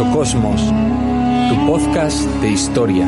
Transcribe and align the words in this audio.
Mesocosmos, 0.00 0.62
tu 1.50 1.66
podcast 1.66 2.26
de 2.40 2.50
historia. 2.50 3.06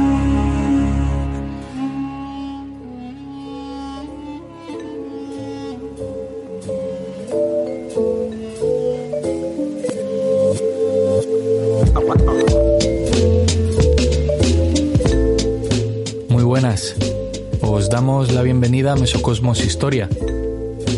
Muy 16.29 16.43
buenas, 16.45 16.95
os 17.63 17.89
damos 17.89 18.33
la 18.33 18.43
bienvenida 18.43 18.93
a 18.93 18.97
Mesocosmos 18.97 19.65
Historia. 19.65 20.11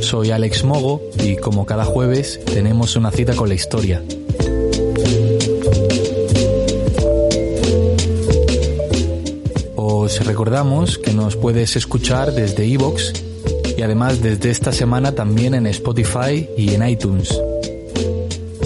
Soy 0.00 0.32
Alex 0.32 0.64
Mogo 0.64 1.00
y 1.22 1.36
como 1.36 1.64
cada 1.66 1.84
jueves 1.84 2.40
tenemos 2.44 2.96
una 2.96 3.12
cita 3.12 3.36
con 3.36 3.48
la 3.48 3.54
historia. 3.54 4.02
Os 10.20 10.24
recordamos 10.24 10.96
que 10.96 11.12
nos 11.12 11.34
puedes 11.34 11.74
escuchar 11.74 12.32
desde 12.32 12.64
iVoox 12.66 13.12
y 13.76 13.82
además 13.82 14.22
desde 14.22 14.50
esta 14.50 14.70
semana 14.70 15.12
también 15.12 15.54
en 15.54 15.66
Spotify 15.66 16.48
y 16.56 16.72
en 16.72 16.88
iTunes. 16.88 17.36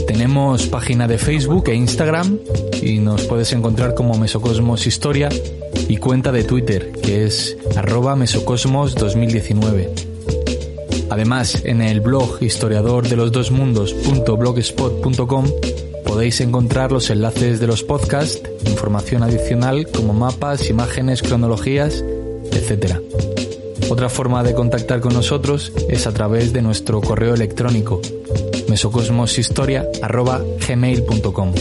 Tenemos 0.07 0.67
página 0.67 1.09
de 1.09 1.17
Facebook 1.17 1.71
e 1.71 1.75
Instagram 1.75 2.39
y 2.83 2.99
nos 2.99 3.23
puedes 3.23 3.51
encontrar 3.55 3.95
como 3.95 4.19
Mesocosmos 4.19 4.87
Historia 4.87 5.31
y 5.89 5.97
cuenta 5.97 6.33
de 6.33 6.45
Twitter 6.45 6.93
que 6.93 7.25
es 7.25 7.57
arroba 7.77 8.15
mesocosmos 8.15 8.95
2019. 8.95 9.91
Además, 11.09 11.63
en 11.65 11.81
el 11.81 12.03
blog 12.03 12.43
historiador 12.43 13.09
de 13.09 13.17
los 13.17 13.33
dos 13.33 13.51
mundos.blogspot.com 13.51 15.47
podéis 16.05 16.43
encontrar 16.43 16.93
los 16.93 17.09
enlaces 17.11 17.59
de 17.59 17.67
los 17.67 17.83
podcasts, 17.85 18.43
información 18.89 19.23
adicional 19.23 19.87
como 19.95 20.15
mapas, 20.15 20.71
imágenes, 20.71 21.21
cronologías, 21.21 22.03
etc. 22.53 22.95
Otra 23.91 24.09
forma 24.09 24.43
de 24.43 24.55
contactar 24.55 25.01
con 25.01 25.13
nosotros 25.13 25.75
es 25.91 26.07
a 26.07 26.15
través 26.15 26.55
de 26.55 26.63
nuestro 26.63 27.03
correo 27.03 27.35
electrónico 27.35 28.01
mesocosmoshistoria.gmail.com 28.67 31.53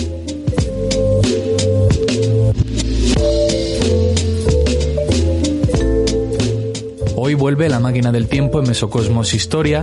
Hoy 7.17 7.33
vuelve 7.33 7.67
la 7.67 7.81
máquina 7.81 8.13
del 8.13 8.29
tiempo 8.29 8.61
en 8.61 8.69
Mesocosmos 8.69 9.33
Historia, 9.33 9.81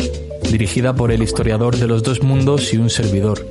dirigida 0.51 0.95
por 0.95 1.13
el 1.13 1.23
historiador 1.23 1.77
de 1.77 1.89
los 1.89 2.03
dos 2.03 2.23
mundos 2.23 2.73
y 2.73 2.79
un 2.79 2.89
servidor. 2.89 3.47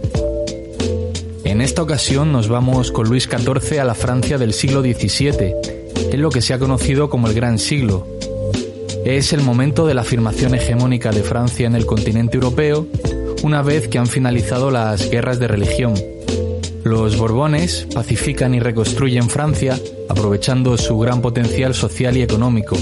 En 1.53 1.61
esta 1.61 1.83
ocasión 1.83 2.31
nos 2.31 2.47
vamos 2.47 2.91
con 2.91 3.07
Luis 3.07 3.29
XIV 3.29 3.79
a 3.79 3.83
la 3.83 3.93
Francia 3.93 4.39
del 4.39 4.53
siglo 4.53 4.81
XVII, 4.81 5.53
en 6.11 6.19
lo 6.19 6.31
que 6.31 6.41
se 6.41 6.55
ha 6.55 6.57
conocido 6.57 7.11
como 7.11 7.27
el 7.27 7.35
Gran 7.35 7.59
Siglo. 7.59 8.07
Es 9.05 9.33
el 9.33 9.43
momento 9.43 9.85
de 9.85 9.93
la 9.93 10.01
afirmación 10.01 10.55
hegemónica 10.55 11.11
de 11.11 11.21
Francia 11.21 11.67
en 11.67 11.75
el 11.75 11.85
continente 11.85 12.37
europeo, 12.37 12.87
una 13.43 13.61
vez 13.61 13.87
que 13.87 13.99
han 13.99 14.07
finalizado 14.07 14.71
las 14.71 15.11
guerras 15.11 15.37
de 15.37 15.47
religión. 15.47 15.93
Los 16.83 17.19
Borbones 17.19 17.87
pacifican 17.93 18.55
y 18.55 18.59
reconstruyen 18.59 19.29
Francia, 19.29 19.79
aprovechando 20.09 20.75
su 20.75 20.97
gran 20.97 21.21
potencial 21.21 21.75
social 21.75 22.17
y 22.17 22.23
económico 22.23 22.75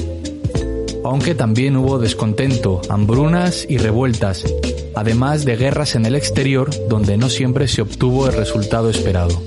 aunque 1.04 1.36
también 1.36 1.76
hubo 1.78 2.00
descontento, 2.00 2.82
hambrunas 2.90 3.66
y 3.68 3.78
revueltas, 3.78 4.46
además 4.95 5.45
de 5.45 5.56
guerras 5.56 5.95
en 5.95 6.06
el 6.06 6.16
exterior 6.16 6.70
donde 6.88 7.17
no 7.17 7.30
siempre 7.30 7.67
se 7.67 7.81
obtuvo 7.81 8.28
el 8.28 8.34
resultado 8.34 8.90
esperado. 8.90 9.41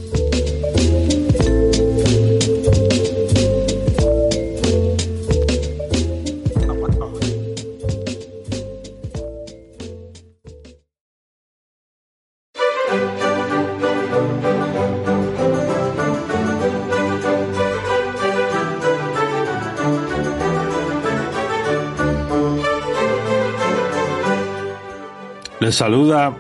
Les 25.64 25.74
saluda 25.74 26.36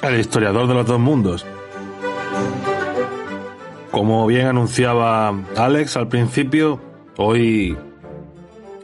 el 0.00 0.20
historiador 0.20 0.68
de 0.68 0.74
los 0.74 0.86
dos 0.86 1.00
mundos. 1.00 1.44
Como 3.90 4.24
bien 4.28 4.46
anunciaba 4.46 5.34
Alex 5.56 5.96
al 5.96 6.06
principio, 6.06 6.80
hoy 7.16 7.76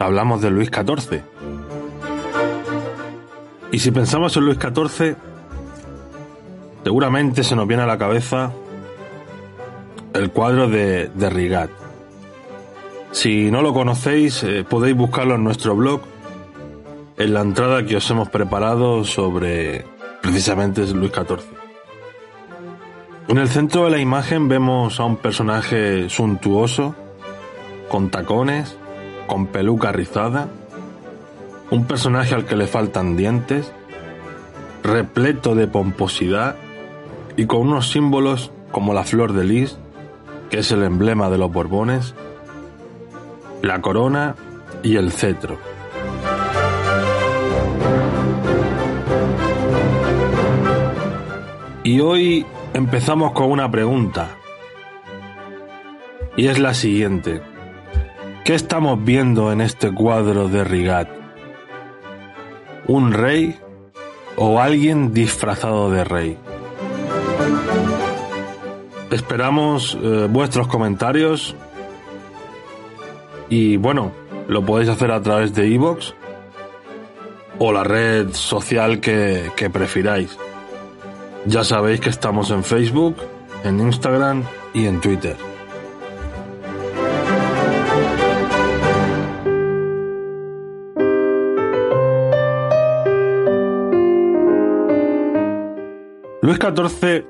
hablamos 0.00 0.42
de 0.42 0.50
Luis 0.50 0.70
XIV. 0.74 1.22
Y 3.70 3.78
si 3.78 3.92
pensamos 3.92 4.36
en 4.36 4.46
Luis 4.46 4.58
XIV, 4.58 5.14
seguramente 6.82 7.44
se 7.44 7.54
nos 7.54 7.68
viene 7.68 7.84
a 7.84 7.86
la 7.86 7.96
cabeza 7.96 8.50
el 10.14 10.32
cuadro 10.32 10.68
de, 10.68 11.12
de 11.14 11.30
Rigat. 11.30 11.70
Si 13.12 13.52
no 13.52 13.62
lo 13.62 13.72
conocéis, 13.72 14.42
eh, 14.42 14.64
podéis 14.68 14.96
buscarlo 14.96 15.36
en 15.36 15.44
nuestro 15.44 15.76
blog 15.76 16.00
en 17.18 17.32
la 17.32 17.40
entrada 17.40 17.84
que 17.84 17.96
os 17.96 18.10
hemos 18.10 18.28
preparado 18.28 19.04
sobre 19.04 19.84
precisamente 20.20 20.86
Luis 20.92 21.12
XIV. 21.12 21.40
En 23.28 23.38
el 23.38 23.48
centro 23.48 23.84
de 23.84 23.90
la 23.90 23.98
imagen 23.98 24.48
vemos 24.48 25.00
a 25.00 25.04
un 25.04 25.16
personaje 25.16 26.08
suntuoso, 26.08 26.94
con 27.88 28.10
tacones, 28.10 28.76
con 29.26 29.46
peluca 29.46 29.92
rizada, 29.92 30.48
un 31.70 31.86
personaje 31.86 32.34
al 32.34 32.44
que 32.44 32.56
le 32.56 32.66
faltan 32.66 33.16
dientes, 33.16 33.72
repleto 34.82 35.54
de 35.54 35.66
pomposidad 35.66 36.56
y 37.36 37.46
con 37.46 37.62
unos 37.62 37.90
símbolos 37.90 38.52
como 38.70 38.94
la 38.94 39.04
flor 39.04 39.32
de 39.32 39.44
lis, 39.44 39.78
que 40.50 40.58
es 40.58 40.70
el 40.70 40.84
emblema 40.84 41.30
de 41.30 41.38
los 41.38 41.52
Borbones, 41.52 42.14
la 43.62 43.80
corona 43.80 44.36
y 44.82 44.96
el 44.96 45.10
cetro. 45.10 45.75
Y 51.86 52.00
hoy 52.00 52.44
empezamos 52.74 53.30
con 53.30 53.48
una 53.48 53.70
pregunta. 53.70 54.30
Y 56.36 56.48
es 56.48 56.58
la 56.58 56.74
siguiente. 56.74 57.40
¿Qué 58.44 58.56
estamos 58.56 59.04
viendo 59.04 59.52
en 59.52 59.60
este 59.60 59.94
cuadro 59.94 60.48
de 60.48 60.64
Rigat? 60.64 61.08
¿Un 62.88 63.12
rey 63.12 63.56
o 64.34 64.58
alguien 64.60 65.14
disfrazado 65.14 65.88
de 65.92 66.02
rey? 66.02 66.36
Esperamos 69.12 69.96
eh, 70.02 70.26
vuestros 70.28 70.66
comentarios 70.66 71.54
y 73.48 73.76
bueno, 73.76 74.10
lo 74.48 74.64
podéis 74.66 74.90
hacer 74.90 75.12
a 75.12 75.22
través 75.22 75.54
de 75.54 75.68
iVoox 75.68 76.14
o 77.60 77.70
la 77.70 77.84
red 77.84 78.32
social 78.32 78.98
que, 78.98 79.52
que 79.54 79.70
prefiráis. 79.70 80.36
Ya 81.46 81.62
sabéis 81.62 82.00
que 82.00 82.10
estamos 82.10 82.50
en 82.50 82.64
Facebook, 82.64 83.16
en 83.62 83.78
Instagram 83.78 84.42
y 84.74 84.86
en 84.86 85.00
Twitter. 85.00 85.36
Luis 96.42 96.58
XIV 96.58 97.24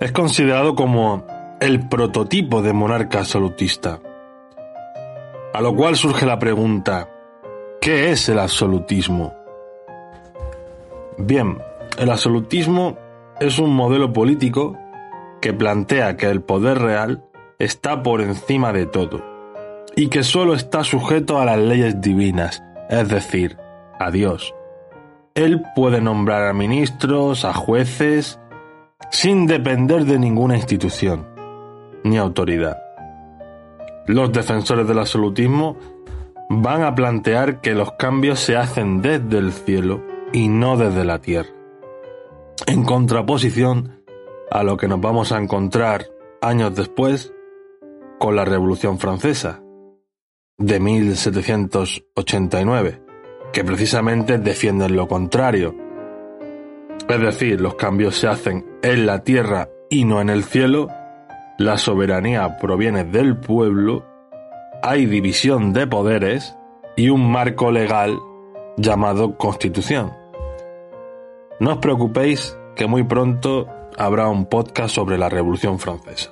es 0.00 0.12
considerado 0.12 0.74
como 0.74 1.24
el 1.60 1.88
prototipo 1.88 2.62
de 2.62 2.72
monarca 2.72 3.20
absolutista. 3.20 4.00
A 5.54 5.60
lo 5.60 5.74
cual 5.76 5.94
surge 5.94 6.26
la 6.26 6.40
pregunta, 6.40 7.08
¿qué 7.80 8.10
es 8.10 8.28
el 8.28 8.40
absolutismo? 8.40 9.34
Bien, 11.16 11.58
el 11.96 12.10
absolutismo 12.10 13.05
es 13.40 13.58
un 13.58 13.74
modelo 13.74 14.12
político 14.12 14.78
que 15.40 15.52
plantea 15.52 16.16
que 16.16 16.26
el 16.26 16.40
poder 16.42 16.78
real 16.78 17.24
está 17.58 18.02
por 18.02 18.20
encima 18.20 18.72
de 18.72 18.86
todo 18.86 19.22
y 19.94 20.08
que 20.08 20.22
solo 20.22 20.54
está 20.54 20.84
sujeto 20.84 21.38
a 21.38 21.44
las 21.44 21.58
leyes 21.58 22.00
divinas, 22.00 22.62
es 22.88 23.08
decir, 23.08 23.58
a 23.98 24.10
Dios. 24.10 24.54
Él 25.34 25.62
puede 25.74 26.00
nombrar 26.00 26.46
a 26.46 26.54
ministros, 26.54 27.44
a 27.44 27.52
jueces, 27.52 28.40
sin 29.10 29.46
depender 29.46 30.04
de 30.04 30.18
ninguna 30.18 30.56
institución 30.56 31.26
ni 32.04 32.16
autoridad. 32.18 32.78
Los 34.06 34.32
defensores 34.32 34.86
del 34.86 34.98
absolutismo 34.98 35.76
van 36.48 36.84
a 36.84 36.94
plantear 36.94 37.60
que 37.60 37.74
los 37.74 37.92
cambios 37.92 38.38
se 38.40 38.56
hacen 38.56 39.02
desde 39.02 39.38
el 39.38 39.52
cielo 39.52 40.02
y 40.32 40.48
no 40.48 40.76
desde 40.76 41.04
la 41.04 41.18
tierra 41.18 41.55
en 42.66 42.84
contraposición 42.84 44.02
a 44.50 44.62
lo 44.62 44.76
que 44.76 44.88
nos 44.88 45.00
vamos 45.00 45.32
a 45.32 45.38
encontrar 45.38 46.10
años 46.40 46.74
después 46.74 47.32
con 48.18 48.36
la 48.36 48.44
Revolución 48.44 48.98
Francesa 48.98 49.62
de 50.58 50.80
1789, 50.80 53.02
que 53.52 53.64
precisamente 53.64 54.38
defienden 54.38 54.96
lo 54.96 55.06
contrario. 55.06 55.76
Es 57.08 57.20
decir, 57.20 57.60
los 57.60 57.74
cambios 57.74 58.16
se 58.16 58.28
hacen 58.28 58.64
en 58.82 59.04
la 59.06 59.22
tierra 59.22 59.68
y 59.90 60.04
no 60.04 60.22
en 60.22 60.30
el 60.30 60.44
cielo, 60.44 60.88
la 61.58 61.76
soberanía 61.78 62.58
proviene 62.58 63.04
del 63.04 63.36
pueblo, 63.36 64.04
hay 64.82 65.06
división 65.06 65.72
de 65.72 65.86
poderes 65.86 66.56
y 66.96 67.08
un 67.10 67.30
marco 67.30 67.70
legal 67.70 68.18
llamado 68.76 69.36
Constitución. 69.36 70.25
No 71.58 71.72
os 71.72 71.78
preocupéis 71.78 72.58
que 72.74 72.86
muy 72.86 73.04
pronto 73.04 73.66
habrá 73.96 74.28
un 74.28 74.44
podcast 74.44 74.94
sobre 74.94 75.16
la 75.16 75.30
Revolución 75.30 75.78
Francesa. 75.78 76.30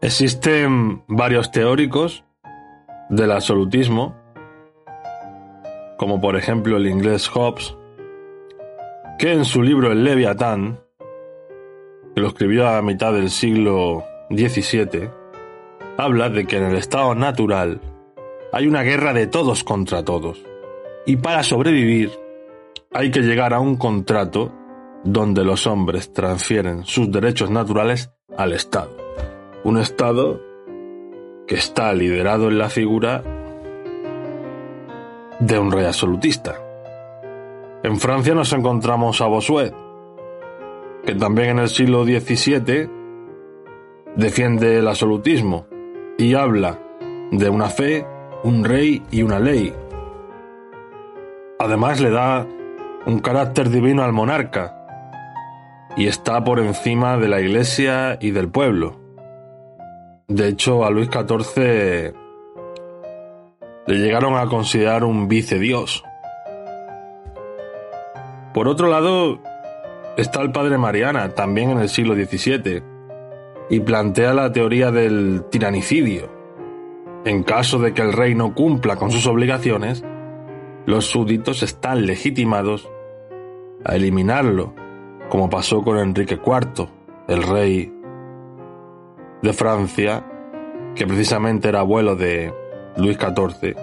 Existen 0.00 1.02
varios 1.08 1.50
teóricos 1.50 2.24
del 3.10 3.32
absolutismo, 3.32 4.14
como 5.98 6.20
por 6.20 6.36
ejemplo 6.36 6.76
el 6.76 6.86
inglés 6.86 7.28
Hobbes, 7.28 7.76
que 9.18 9.32
en 9.32 9.44
su 9.44 9.60
libro 9.60 9.90
El 9.90 10.04
Leviatán, 10.04 10.78
que 12.14 12.20
lo 12.20 12.28
escribió 12.28 12.68
a 12.68 12.80
mitad 12.80 13.12
del 13.12 13.28
siglo 13.28 14.04
XVII, 14.30 15.17
habla 15.98 16.30
de 16.30 16.46
que 16.46 16.56
en 16.56 16.62
el 16.62 16.76
estado 16.76 17.16
natural 17.16 17.80
hay 18.52 18.68
una 18.68 18.82
guerra 18.82 19.12
de 19.12 19.26
todos 19.26 19.64
contra 19.64 20.04
todos. 20.04 20.40
Y 21.04 21.16
para 21.16 21.42
sobrevivir 21.42 22.12
hay 22.92 23.10
que 23.10 23.20
llegar 23.20 23.52
a 23.52 23.58
un 23.58 23.76
contrato 23.76 24.52
donde 25.02 25.44
los 25.44 25.66
hombres 25.66 26.12
transfieren 26.12 26.84
sus 26.84 27.10
derechos 27.10 27.50
naturales 27.50 28.12
al 28.36 28.52
Estado. 28.52 28.96
Un 29.64 29.78
Estado 29.78 30.40
que 31.48 31.56
está 31.56 31.92
liderado 31.92 32.48
en 32.48 32.58
la 32.58 32.70
figura 32.70 33.22
de 35.40 35.58
un 35.58 35.72
rey 35.72 35.84
absolutista. 35.84 36.60
En 37.82 37.98
Francia 37.98 38.34
nos 38.34 38.52
encontramos 38.52 39.20
a 39.20 39.26
Bossuet, 39.26 39.74
que 41.04 41.14
también 41.14 41.50
en 41.50 41.58
el 41.58 41.68
siglo 41.68 42.04
XVII 42.04 42.88
defiende 44.16 44.78
el 44.78 44.86
absolutismo 44.86 45.66
y 46.18 46.34
habla 46.34 46.78
de 47.30 47.48
una 47.48 47.68
fe, 47.68 48.04
un 48.42 48.64
rey 48.64 49.02
y 49.10 49.22
una 49.22 49.38
ley. 49.38 49.72
Además 51.60 52.00
le 52.00 52.10
da 52.10 52.44
un 53.06 53.20
carácter 53.20 53.70
divino 53.70 54.02
al 54.02 54.12
monarca 54.12 54.74
y 55.96 56.08
está 56.08 56.42
por 56.42 56.58
encima 56.58 57.16
de 57.16 57.28
la 57.28 57.40
iglesia 57.40 58.18
y 58.20 58.32
del 58.32 58.48
pueblo. 58.48 58.96
De 60.26 60.48
hecho, 60.48 60.84
a 60.84 60.90
Luis 60.90 61.08
XIV 61.08 62.14
le 63.86 63.96
llegaron 63.96 64.36
a 64.36 64.46
considerar 64.46 65.04
un 65.04 65.28
vicedios. 65.28 66.04
Por 68.52 68.66
otro 68.66 68.88
lado, 68.88 69.38
está 70.16 70.42
el 70.42 70.50
padre 70.50 70.78
Mariana, 70.78 71.30
también 71.30 71.70
en 71.70 71.78
el 71.78 71.88
siglo 71.88 72.14
XVII, 72.14 72.97
y 73.70 73.80
plantea 73.80 74.34
la 74.34 74.52
teoría 74.52 74.90
del 74.90 75.44
tiranicidio. 75.50 76.30
En 77.24 77.42
caso 77.42 77.78
de 77.78 77.92
que 77.92 78.02
el 78.02 78.12
rey 78.12 78.34
no 78.34 78.54
cumpla 78.54 78.96
con 78.96 79.10
sus 79.10 79.26
obligaciones, 79.26 80.04
los 80.86 81.06
súbditos 81.06 81.62
están 81.62 82.06
legitimados 82.06 82.88
a 83.84 83.96
eliminarlo, 83.96 84.74
como 85.28 85.50
pasó 85.50 85.82
con 85.82 85.98
Enrique 85.98 86.40
IV, 86.44 86.88
el 87.28 87.42
rey 87.42 87.92
de 89.42 89.52
Francia, 89.52 90.24
que 90.94 91.06
precisamente 91.06 91.68
era 91.68 91.80
abuelo 91.80 92.16
de 92.16 92.52
Luis 92.96 93.18
XIV 93.18 93.76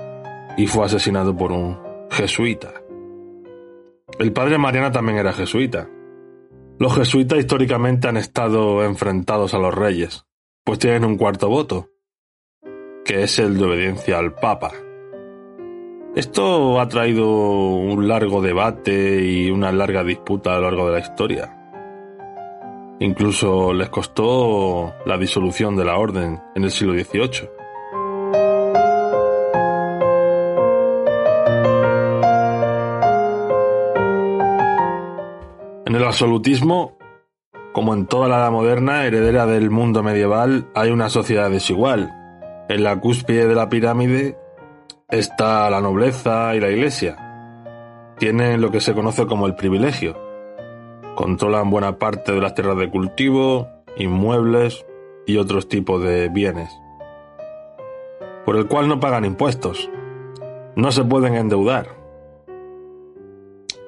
y 0.58 0.68
fue 0.68 0.86
asesinado 0.86 1.36
por 1.36 1.52
un 1.52 1.78
jesuita. 2.10 2.74
El 4.20 4.31
padre 4.31 4.58
Mariana 4.58 4.92
también 4.92 5.18
era 5.18 5.34
jesuita, 5.34 5.88
los 6.77 6.95
jesuitas 6.95 7.39
históricamente 7.39 8.07
han 8.07 8.18
estado 8.18 8.83
enfrentados 8.83 9.54
a 9.54 9.60
los 9.60 9.74
reyes, 9.74 10.25
pues 10.63 10.80
tienen 10.80 11.06
un 11.06 11.18
cuarto 11.18 11.48
voto, 11.48 11.89
que 13.06 13.24
es 13.24 13.39
el 13.39 13.57
de 13.57 13.66
obediencia 13.66 14.19
al 14.19 14.33
Papa. 14.33 14.72
Esto 16.16 16.80
ha 16.80 16.88
traído 16.88 17.27
un 17.27 18.07
largo 18.07 18.42
debate 18.42 19.25
y 19.25 19.51
una 19.51 19.72
larga 19.72 20.04
disputa 20.04 20.51
a 20.51 20.60
lo 20.60 20.63
largo 20.63 20.88
de 20.88 20.94
la 20.94 21.00
historia. 21.00 21.51
Incluso 23.00 23.74
les 23.74 23.89
costó 23.89 24.94
la 25.06 25.18
disolución 25.18 25.75
de 25.75 25.86
la 25.86 25.98
orden 25.98 26.42
en 26.56 26.63
el 26.63 26.71
siglo 26.71 26.94
XVIII. 26.94 27.55
En 35.86 35.94
el 35.94 36.04
absolutismo, 36.04 36.98
como 37.72 37.94
en 37.94 38.08
toda 38.08 38.28
la 38.28 38.38
edad 38.38 38.50
moderna, 38.50 39.06
heredera 39.06 39.46
del 39.46 39.70
mundo 39.70 40.02
medieval, 40.02 40.68
hay 40.74 40.90
una 40.90 41.10
sociedad 41.10 41.52
desigual. 41.52 42.12
En 42.70 42.84
la 42.84 43.00
cúspide 43.00 43.46
de 43.46 43.54
la 43.54 43.70
pirámide 43.70 44.36
está 45.10 45.70
la 45.70 45.82
nobleza 45.82 46.56
y 46.56 46.60
la 46.60 46.72
iglesia. 46.72 48.16
Tienen 48.18 48.62
lo 48.62 48.72
que 48.72 48.82
se 48.82 48.96
conoce 48.96 49.28
como 49.28 49.46
el 49.46 49.54
privilegio. 49.54 50.18
Controlan 51.14 51.70
buena 51.70 52.00
parte 52.00 52.31
de 52.31 52.42
las 52.42 52.56
tierras 52.56 52.78
de 52.78 52.90
cultivo, 52.90 53.68
inmuebles 53.96 54.88
y 55.28 55.38
otros 55.38 55.70
tipos 55.70 56.02
de 56.02 56.30
bienes. 56.30 56.76
Por 58.44 58.56
el 58.56 58.66
cual 58.66 58.88
no 58.88 59.00
pagan 59.00 59.24
impuestos. 59.24 59.88
No 60.76 60.92
se 60.92 61.04
pueden 61.04 61.36
endeudar 61.36 62.05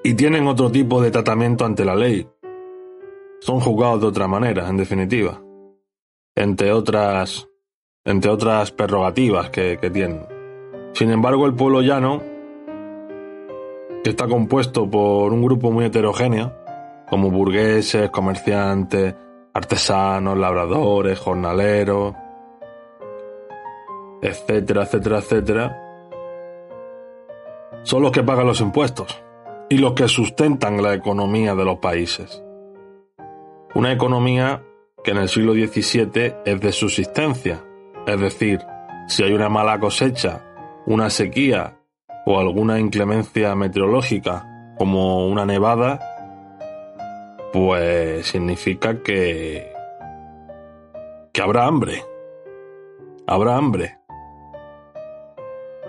y 0.07 0.13
tienen 0.13 0.47
otro 0.47 0.71
tipo 0.71 1.01
de 1.01 1.11
tratamiento 1.11 1.65
ante 1.65 1.83
la 1.83 1.93
ley. 1.93 2.25
Son 3.41 3.59
juzgados 3.59 3.99
de 3.99 4.07
otra 4.07 4.25
manera, 4.25 4.69
en 4.69 4.77
definitiva. 4.77 5.41
Entre 6.33 6.71
otras, 6.71 7.49
entre 8.05 8.31
otras 8.31 8.71
prerrogativas 8.71 9.49
que, 9.49 9.77
tienen. 9.91 10.25
Sin 10.93 11.11
embargo, 11.11 11.45
el 11.45 11.55
pueblo 11.55 11.81
llano, 11.81 12.23
que 14.01 14.11
está 14.11 14.29
compuesto 14.29 14.89
por 14.89 15.33
un 15.33 15.43
grupo 15.43 15.73
muy 15.73 15.83
heterogéneo, 15.83 16.53
como 17.09 17.29
burgueses, 17.29 18.09
comerciantes, 18.09 19.13
artesanos, 19.53 20.37
labradores, 20.37 21.19
jornaleros, 21.19 22.15
etcétera, 24.21 24.83
etcétera, 24.83 25.17
etcétera, 25.17 25.83
son 27.83 28.03
los 28.03 28.13
que 28.13 28.23
pagan 28.23 28.47
los 28.47 28.61
impuestos 28.61 29.26
y 29.69 29.77
los 29.77 29.93
que 29.93 30.07
sustentan 30.07 30.81
la 30.81 30.93
economía 30.93 31.55
de 31.55 31.65
los 31.65 31.79
países. 31.79 32.43
Una 33.75 33.91
economía 33.91 34.63
que 35.03 35.11
en 35.11 35.17
el 35.17 35.29
siglo 35.29 35.53
XVII 35.53 36.35
es 36.45 36.61
de 36.61 36.71
subsistencia, 36.71 37.63
es 38.05 38.19
decir, 38.19 38.61
si 39.07 39.23
hay 39.23 39.33
una 39.33 39.49
mala 39.49 39.79
cosecha, 39.79 40.43
una 40.85 41.09
sequía 41.09 41.77
o 42.25 42.39
alguna 42.39 42.79
inclemencia 42.79 43.55
meteorológica 43.55 44.73
como 44.77 45.27
una 45.27 45.45
nevada, 45.45 45.99
pues 47.51 48.27
significa 48.27 49.01
que 49.01 49.73
que 51.33 51.41
habrá 51.41 51.65
hambre. 51.65 52.03
Habrá 53.27 53.57
hambre. 53.57 53.99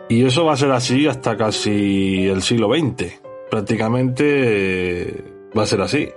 Y 0.08 0.26
eso 0.26 0.44
va 0.44 0.54
a 0.54 0.56
ser 0.56 0.72
así 0.72 1.06
hasta 1.06 1.36
casi 1.36 2.26
el 2.26 2.42
siglo 2.42 2.68
XX 2.68 3.27
prácticamente 3.50 4.24
eh, 4.26 5.24
va 5.56 5.62
a 5.62 5.66
ser 5.66 5.80
así. 5.80 6.08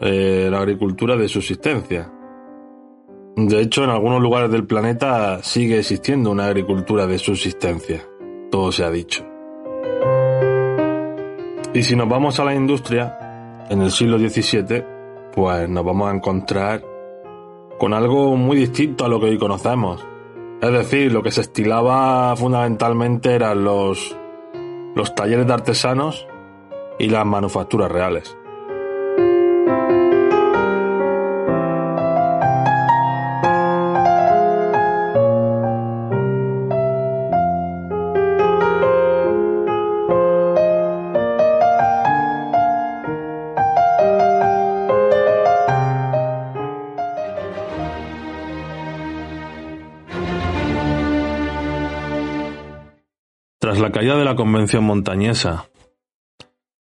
Eh, 0.00 0.48
la 0.50 0.58
agricultura 0.58 1.16
de 1.16 1.28
subsistencia. 1.28 2.10
De 3.36 3.60
hecho, 3.60 3.84
en 3.84 3.90
algunos 3.90 4.20
lugares 4.20 4.50
del 4.50 4.66
planeta 4.66 5.42
sigue 5.42 5.78
existiendo 5.78 6.30
una 6.30 6.46
agricultura 6.46 7.06
de 7.06 7.18
subsistencia. 7.18 8.04
Todo 8.50 8.70
se 8.70 8.84
ha 8.84 8.90
dicho. 8.90 9.24
Y 11.72 11.82
si 11.82 11.96
nos 11.96 12.08
vamos 12.08 12.38
a 12.38 12.44
la 12.44 12.54
industria, 12.54 13.18
en 13.68 13.82
el 13.82 13.90
siglo 13.90 14.18
XVII, 14.18 14.84
pues 15.32 15.68
nos 15.68 15.84
vamos 15.84 16.08
a 16.08 16.14
encontrar 16.14 16.82
con 17.78 17.92
algo 17.92 18.36
muy 18.36 18.56
distinto 18.56 19.04
a 19.04 19.08
lo 19.08 19.18
que 19.18 19.26
hoy 19.26 19.38
conocemos. 19.38 20.04
Es 20.60 20.72
decir, 20.72 21.12
lo 21.12 21.22
que 21.22 21.30
se 21.30 21.40
estilaba 21.40 22.36
fundamentalmente 22.36 23.34
eran 23.34 23.64
los 23.64 24.16
los 24.94 25.14
talleres 25.14 25.46
de 25.46 25.52
artesanos 25.52 26.26
y 26.98 27.08
las 27.08 27.26
manufacturas 27.26 27.90
reales. 27.90 28.36
Tras 53.74 53.82
la 53.82 53.90
caída 53.90 54.16
de 54.16 54.24
la 54.24 54.36
Convención 54.36 54.84
montañesa, 54.84 55.68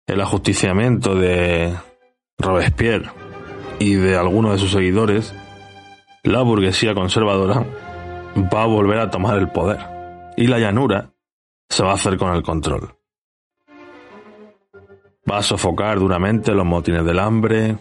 el 0.06 0.22
ajusticiamiento 0.22 1.16
de 1.16 1.76
Robespierre 2.38 3.10
y 3.80 3.96
de 3.96 4.16
algunos 4.16 4.52
de 4.52 4.58
sus 4.60 4.74
seguidores, 4.74 5.34
la 6.22 6.44
burguesía 6.44 6.94
conservadora 6.94 7.66
va 8.54 8.62
a 8.62 8.68
volver 8.68 9.00
a 9.00 9.10
tomar 9.10 9.40
el 9.40 9.50
poder 9.50 9.80
y 10.38 10.46
la 10.46 10.60
llanura 10.60 11.10
se 11.68 11.82
va 11.82 11.90
a 11.90 11.96
hacer 11.96 12.16
con 12.16 12.36
el 12.36 12.44
control. 12.44 12.94
Va 15.28 15.40
a 15.40 15.42
sofocar 15.42 15.98
duramente 15.98 16.54
los 16.54 16.68
motines 16.68 17.04
del 17.04 17.18
hambre, 17.18 17.80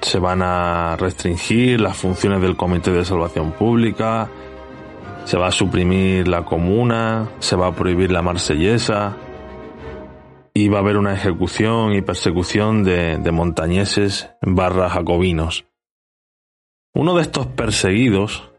se 0.00 0.20
van 0.20 0.42
a 0.42 0.94
restringir 0.96 1.80
las 1.80 1.96
funciones 1.96 2.40
del 2.40 2.56
Comité 2.56 2.92
de 2.92 3.04
Salvación 3.04 3.50
Pública, 3.50 4.30
se 5.24 5.38
va 5.38 5.48
a 5.48 5.52
suprimir 5.52 6.28
la 6.28 6.44
comuna, 6.44 7.30
se 7.38 7.56
va 7.56 7.68
a 7.68 7.74
prohibir 7.74 8.10
la 8.10 8.22
marsellesa 8.22 9.16
y 10.52 10.68
va 10.68 10.78
a 10.78 10.80
haber 10.82 10.96
una 10.96 11.14
ejecución 11.14 11.94
y 11.94 12.02
persecución 12.02 12.84
de, 12.84 13.18
montañeses 13.32 14.30
barra 14.42 14.88
jacobinos. 14.88 15.66
Uno 16.94 17.16
de 17.16 17.22
estos 17.22 17.46
perseguidos 17.48 18.50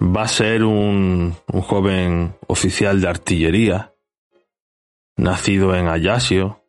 va 0.00 0.22
a 0.22 0.28
ser 0.28 0.64
un, 0.64 1.34
un 1.52 1.60
joven 1.60 2.36
oficial 2.46 3.00
de 3.00 3.08
artillería, 3.08 3.94
nacido 5.16 5.74
en 5.74 5.88
Ayasio. 5.88 6.62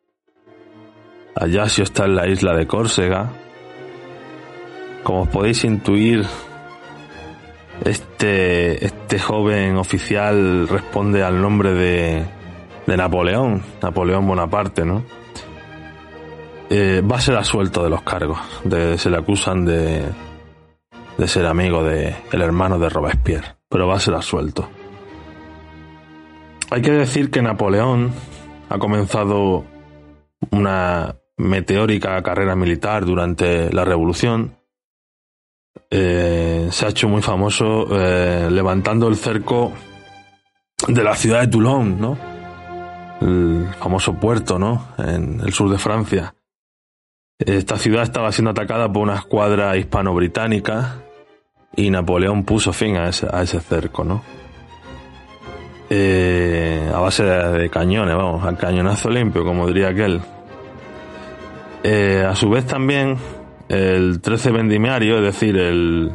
Ayasio 1.34 1.84
está 1.84 2.04
en 2.04 2.16
la 2.16 2.28
isla 2.28 2.54
de 2.54 2.66
Córcega. 2.66 3.32
Como 5.02 5.26
podéis 5.30 5.64
intuir, 5.64 6.26
este, 7.84 8.84
este 8.84 9.18
joven 9.18 9.76
oficial 9.76 10.68
responde 10.68 11.22
al 11.22 11.40
nombre 11.40 11.74
de, 11.74 12.24
de 12.86 12.96
Napoleón, 12.96 13.62
Napoleón 13.82 14.26
Bonaparte, 14.26 14.84
¿no? 14.84 15.04
Eh, 16.70 17.00
va 17.00 17.16
a 17.16 17.20
ser 17.20 17.36
asuelto 17.36 17.82
de 17.82 17.90
los 17.90 18.02
cargos. 18.02 18.38
se 18.96 19.10
le 19.10 19.16
acusan 19.16 19.64
de, 19.64 20.02
de 21.16 21.28
ser 21.28 21.46
amigo 21.46 21.82
de 21.82 22.14
el 22.30 22.42
hermano 22.42 22.78
de 22.78 22.88
Robespierre, 22.88 23.56
pero 23.68 23.86
va 23.86 23.96
a 23.96 24.00
ser 24.00 24.14
asuelto. 24.14 24.68
Hay 26.70 26.82
que 26.82 26.92
decir 26.92 27.30
que 27.30 27.40
Napoleón 27.40 28.12
ha 28.68 28.78
comenzado 28.78 29.64
una 30.50 31.16
meteórica 31.38 32.22
carrera 32.22 32.54
militar 32.54 33.06
durante 33.06 33.72
la 33.72 33.84
Revolución 33.84 34.57
eh, 35.90 36.68
se 36.70 36.86
ha 36.86 36.90
hecho 36.90 37.08
muy 37.08 37.22
famoso 37.22 37.86
eh, 37.90 38.48
levantando 38.50 39.08
el 39.08 39.16
cerco 39.16 39.72
de 40.86 41.02
la 41.02 41.14
ciudad 41.14 41.40
de 41.40 41.48
Toulon, 41.48 42.00
¿no? 42.00 42.18
El 43.20 43.68
famoso 43.78 44.14
puerto, 44.14 44.58
¿no? 44.58 44.88
En 44.98 45.40
el 45.40 45.52
sur 45.52 45.70
de 45.70 45.78
Francia. 45.78 46.34
Esta 47.38 47.76
ciudad 47.76 48.02
estaba 48.02 48.32
siendo 48.32 48.50
atacada 48.50 48.92
por 48.92 49.02
una 49.02 49.16
escuadra 49.16 49.76
hispano-británica 49.76 51.02
y 51.74 51.90
Napoleón 51.90 52.44
puso 52.44 52.72
fin 52.72 52.96
a 52.96 53.08
ese, 53.08 53.26
a 53.32 53.42
ese 53.42 53.60
cerco, 53.60 54.04
¿no? 54.04 54.22
Eh, 55.90 56.90
a 56.94 56.98
base 56.98 57.24
de, 57.24 57.70
cañones, 57.70 58.14
vamos, 58.14 58.44
al 58.44 58.58
cañonazo 58.58 59.08
limpio, 59.08 59.42
como 59.42 59.66
diría 59.66 59.88
aquel. 59.88 60.20
a 62.26 62.34
su 62.34 62.50
vez 62.50 62.66
también 62.66 63.16
el 63.68 64.20
13 64.20 64.50
vendimiario, 64.50 65.18
es 65.18 65.22
decir, 65.22 65.56
el, 65.56 66.10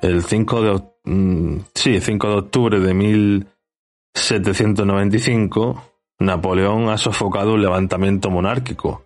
el 0.00 0.22
5 0.22 0.62
de, 0.62 0.82
mm, 1.04 1.58
sí, 1.74 2.00
5 2.00 2.28
de 2.28 2.34
octubre 2.34 2.80
de 2.80 2.94
1795, 2.94 5.82
Napoleón 6.18 6.88
ha 6.88 6.96
sofocado 6.96 7.52
un 7.54 7.62
levantamiento 7.62 8.30
monárquico. 8.30 9.04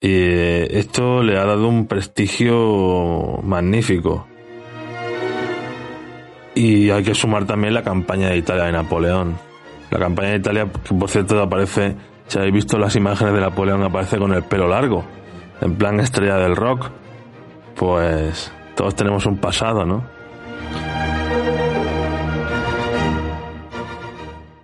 Y 0.00 0.24
esto 0.76 1.22
le 1.22 1.38
ha 1.38 1.44
dado 1.44 1.68
un 1.68 1.86
prestigio 1.86 3.38
magnífico. 3.42 4.26
Y 6.54 6.90
hay 6.90 7.02
que 7.04 7.14
sumar 7.14 7.46
también 7.46 7.72
la 7.74 7.82
campaña 7.82 8.30
de 8.30 8.38
Italia 8.38 8.64
de 8.64 8.72
Napoleón. 8.72 9.38
La 9.90 9.98
campaña 9.98 10.30
de 10.30 10.38
Italia, 10.38 10.66
que 10.72 10.94
por 10.94 11.08
cierto 11.08 11.40
aparece, 11.40 11.94
si 12.26 12.38
habéis 12.38 12.54
visto 12.54 12.78
las 12.78 12.96
imágenes 12.96 13.34
de 13.34 13.40
Napoleón, 13.40 13.84
aparece 13.84 14.18
con 14.18 14.32
el 14.32 14.42
pelo 14.42 14.66
largo 14.66 15.04
en 15.62 15.76
plan 15.76 16.00
estrella 16.00 16.36
del 16.38 16.56
rock, 16.56 16.90
pues 17.76 18.52
todos 18.74 18.96
tenemos 18.96 19.26
un 19.26 19.38
pasado, 19.38 19.86
¿no? 19.86 20.04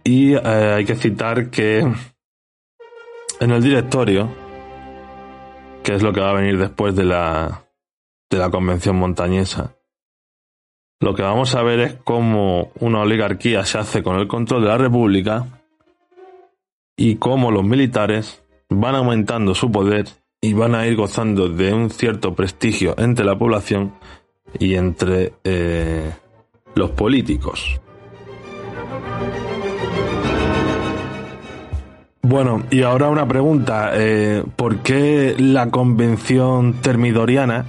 Y 0.03 0.35
eh, 0.35 0.41
hay 0.77 0.85
que 0.85 0.97
citar 0.97 1.51
que 1.51 1.79
en 1.79 3.51
el 3.51 3.63
directorio, 3.63 4.29
que 5.85 5.95
es 5.95 6.03
lo 6.03 6.13
que 6.13 6.21
va 6.21 6.31
a 6.31 6.41
venir 6.41 6.59
después 6.59 6.97
de 6.97 7.05
la, 7.05 7.65
de 8.29 8.39
la 8.39 8.51
convención 8.51 8.97
montañesa, 8.97 9.77
lo 11.01 11.15
que 11.15 11.23
vamos 11.23 11.55
a 11.55 11.63
ver 11.63 11.81
es 11.81 11.95
cómo 12.03 12.73
una 12.81 13.03
oligarquía 13.03 13.65
se 13.65 13.79
hace 13.79 14.03
con 14.03 14.19
el 14.19 14.27
control 14.27 14.63
de 14.63 14.69
la 14.69 14.79
república 14.79 15.47
y 16.97 17.17
cómo 17.17 17.53
los 17.53 17.63
militares 17.63 18.43
van 18.69 18.97
aumentando 18.97 19.55
su 19.55 19.71
poder 19.71 20.07
y 20.41 20.53
van 20.53 20.75
a 20.75 20.87
ir 20.87 20.97
gozando 20.97 21.49
de 21.49 21.73
un 21.73 21.91
cierto 21.91 22.35
prestigio 22.35 22.95
entre 22.99 23.25
la 23.25 23.37
población 23.37 23.95
y 24.59 24.75
entre 24.75 25.35
eh, 25.45 26.13
los 26.75 26.91
políticos. 26.91 27.81
Bueno, 32.23 32.65
y 32.71 32.83
ahora 32.83 33.09
una 33.09 33.27
pregunta. 33.27 33.93
Eh, 33.95 34.45
¿Por 34.57 34.79
qué 34.79 35.35
la 35.39 35.71
convención 35.71 36.75
termidoriana, 36.83 37.65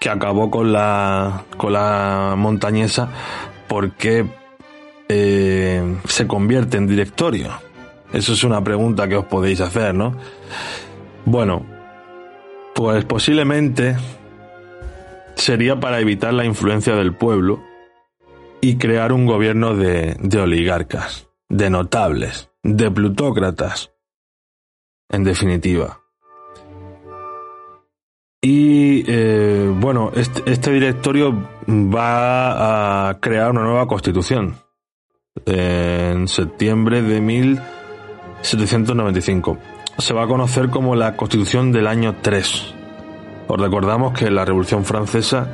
que 0.00 0.10
acabó 0.10 0.50
con 0.50 0.72
la, 0.72 1.44
con 1.56 1.72
la 1.72 2.34
montañesa, 2.36 3.08
por 3.68 3.92
qué 3.92 4.26
eh, 5.08 5.96
se 6.06 6.26
convierte 6.26 6.76
en 6.76 6.88
directorio? 6.88 7.50
Eso 8.12 8.32
es 8.32 8.42
una 8.42 8.62
pregunta 8.64 9.06
que 9.06 9.16
os 9.16 9.26
podéis 9.26 9.60
hacer, 9.60 9.94
¿no? 9.94 10.16
Bueno, 11.24 11.64
pues 12.74 13.04
posiblemente 13.04 13.96
sería 15.34 15.78
para 15.78 16.00
evitar 16.00 16.34
la 16.34 16.44
influencia 16.44 16.96
del 16.96 17.14
pueblo 17.14 17.62
y 18.60 18.76
crear 18.76 19.12
un 19.12 19.24
gobierno 19.26 19.76
de, 19.76 20.16
oligarcas, 20.40 21.28
de 21.48 21.70
notables, 21.70 22.50
de 22.62 22.90
plutócratas, 22.90 23.92
en 25.08 25.22
definitiva. 25.24 26.00
Y 28.40 29.04
eh, 29.06 29.70
bueno, 29.72 30.10
este, 30.14 30.42
este, 30.50 30.72
directorio 30.72 31.48
va 31.68 33.08
a 33.08 33.20
crear 33.20 33.52
una 33.52 33.62
nueva 33.62 33.86
constitución 33.86 34.56
en 35.46 36.26
septiembre 36.26 37.02
de 37.02 37.20
1795 37.20 39.58
se 39.98 40.14
va 40.14 40.24
a 40.24 40.26
conocer 40.26 40.70
como 40.70 40.94
la 40.96 41.16
Constitución 41.16 41.72
del 41.72 41.86
año 41.86 42.16
3. 42.22 42.74
Os 43.48 43.60
recordamos 43.60 44.18
que 44.18 44.30
la 44.30 44.44
Revolución 44.44 44.84
Francesa, 44.84 45.48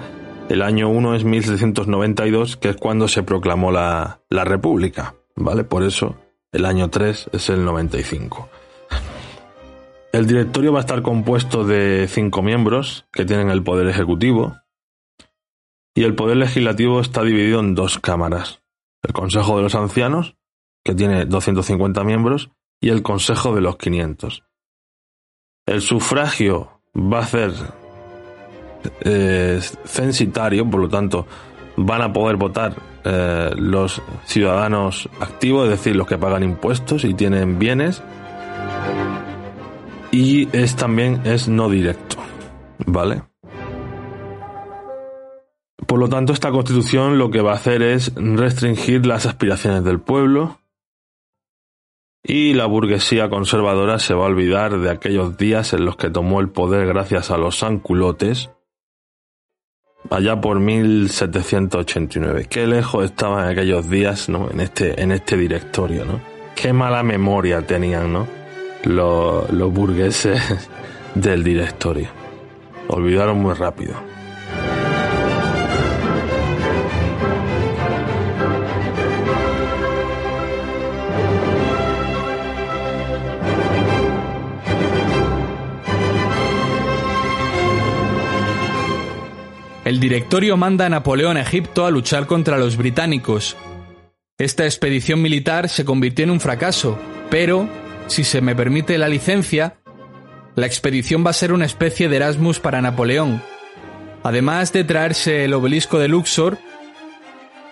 el 0.49 0.62
año 0.62 0.88
1 0.88 1.14
es 1.16 1.25
1792, 1.25 2.57
que 2.57 2.71
es 2.71 2.76
cuando 2.76 3.09
se 3.09 3.23
proclamó 3.23 3.71
la, 3.71 4.21
la 4.30 4.45
República, 4.45 5.14
¿vale? 5.37 5.64
Por 5.64 5.83
eso 5.83 6.16
el 6.52 6.64
año 6.64 6.88
3 6.88 7.30
es 7.33 7.50
el 7.50 7.64
95. 7.64 8.49
El 10.12 10.26
directorio 10.26 10.73
va 10.73 10.78
a 10.78 10.80
estar 10.80 11.02
compuesto 11.02 11.64
de 11.64 12.07
cinco 12.09 12.42
miembros 12.42 13.07
que 13.12 13.26
tienen 13.26 13.50
el 13.50 13.62
poder 13.62 13.88
ejecutivo 13.88 14.57
y 15.95 16.04
el 16.04 16.14
poder 16.14 16.38
legislativo 16.38 17.00
está 17.00 17.23
dividido 17.23 17.61
en 17.61 17.75
dos 17.75 17.99
cámaras. 17.99 18.62
El 19.02 19.12
Consejo 19.12 19.57
de 19.57 19.64
los 19.64 19.75
Ancianos, 19.75 20.37
que 20.85 20.95
tiene 20.95 21.26
250 21.26 22.04
miembros, 22.04 22.50
y 22.80 22.90
el 22.90 23.02
Consejo 23.02 23.54
de 23.54 23.61
los 23.61 23.76
500. 23.76 24.44
El 25.66 25.80
sufragio 25.80 26.80
va 26.94 27.20
a 27.20 27.26
ser 27.26 27.52
eh, 29.00 29.61
censitario, 29.85 30.68
por 30.68 30.80
lo 30.80 30.88
tanto, 30.88 31.26
van 31.76 32.02
a 32.02 32.12
poder 32.12 32.37
votar 32.37 32.75
eh, 33.04 33.50
los 33.56 34.02
ciudadanos 34.25 35.08
activos, 35.20 35.64
es 35.64 35.70
decir, 35.70 35.97
los 35.97 36.06
que 36.06 36.18
pagan 36.18 36.42
impuestos 36.42 37.04
y 37.04 37.14
tienen 37.14 37.58
bienes. 37.58 38.02
Y 40.11 40.49
es 40.56 40.75
también 40.76 41.20
es 41.25 41.49
no 41.49 41.68
directo, 41.68 42.16
¿vale? 42.87 43.23
Por 45.87 45.99
lo 45.99 46.08
tanto, 46.08 46.32
esta 46.32 46.50
constitución 46.50 47.18
lo 47.18 47.30
que 47.30 47.40
va 47.40 47.52
a 47.52 47.56
hacer 47.56 47.82
es 47.82 48.12
restringir 48.14 49.06
las 49.06 49.26
aspiraciones 49.26 49.85
del 49.85 50.00
pueblo, 50.00 50.58
y 52.22 52.54
la 52.54 52.66
burguesía 52.66 53.28
conservadora 53.28 53.98
se 53.98 54.14
va 54.14 54.25
a 54.25 54.28
olvidar 54.28 54.78
de 54.78 54.90
aquellos 54.90 55.37
días 55.37 55.72
en 55.72 55.84
los 55.84 55.96
que 55.96 56.10
tomó 56.10 56.40
el 56.40 56.50
poder 56.50 56.87
gracias 56.87 57.30
a 57.30 57.38
los 57.38 57.58
sanculotes 57.58 58.50
allá 60.10 60.40
por 60.40 60.60
1789. 60.60 62.46
Qué 62.48 62.66
lejos 62.66 63.04
estaban 63.04 63.48
aquellos 63.48 63.88
días, 63.88 64.28
¿no? 64.28 64.50
En 64.50 64.60
este, 64.60 65.00
en 65.00 65.12
este 65.12 65.37
directorio, 65.37 66.04
¿no? 66.04 66.20
Qué 66.54 66.72
mala 66.72 67.02
memoria 67.02 67.66
tenían, 67.66 68.12
¿no? 68.12 68.26
Los, 68.84 69.50
los 69.50 69.72
burgueses 69.72 70.40
del 71.14 71.44
directorio. 71.44 72.08
Olvidaron 72.88 73.38
muy 73.38 73.54
rápido. 73.54 73.94
El 89.88 90.00
directorio 90.00 90.59
manda 90.59 90.85
a 90.85 90.90
Napoleón 90.90 91.38
a 91.38 91.40
Egipto 91.40 91.87
a 91.87 91.90
luchar 91.90 92.26
contra 92.26 92.59
los 92.59 92.76
británicos. 92.76 93.57
Esta 94.37 94.66
expedición 94.66 95.23
militar 95.23 95.71
se 95.71 95.87
convirtió 95.87 96.25
en 96.25 96.30
un 96.30 96.40
fracaso, 96.40 96.99
pero, 97.30 97.66
si 98.07 98.23
se 98.23 98.42
me 98.42 98.54
permite 98.54 98.99
la 98.99 99.09
licencia, 99.09 99.78
la 100.57 100.66
expedición 100.66 101.25
va 101.25 101.30
a 101.30 101.33
ser 101.33 101.54
una 101.54 101.64
especie 101.64 102.11
de 102.11 102.16
Erasmus 102.16 102.61
para 102.61 102.83
Napoleón. 102.83 103.42
Además 104.23 104.75
de 104.75 104.85
traerse 104.85 105.47
el 105.47 105.54
obelisco 105.54 105.99
de 105.99 106.09
Luxor, 106.09 106.59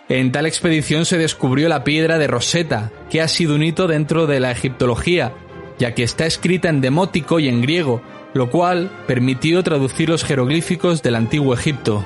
en 0.09 0.33
tal 0.33 0.47
expedición 0.47 1.05
se 1.05 1.19
descubrió 1.19 1.69
la 1.69 1.85
piedra 1.85 2.17
de 2.17 2.29
Rosetta, 2.29 2.93
que 3.11 3.21
ha 3.21 3.29
sido 3.29 3.55
un 3.55 3.63
hito 3.63 3.89
dentro 3.89 4.27
de 4.27 4.41
la 4.41 4.53
egiptología, 4.53 5.35
ya 5.79 5.93
que 5.93 6.03
está 6.03 6.25
escrita 6.25 6.71
en 6.71 6.81
demótico 6.81 7.41
y 7.41 7.49
en 7.49 7.61
griego, 7.61 8.01
lo 8.37 8.51
cual 8.51 8.91
permitió 9.07 9.63
traducir 9.63 10.09
los 10.09 10.25
jeroglíficos 10.25 11.03
del 11.03 11.17
antiguo 11.17 11.55
Egipto. 11.55 12.05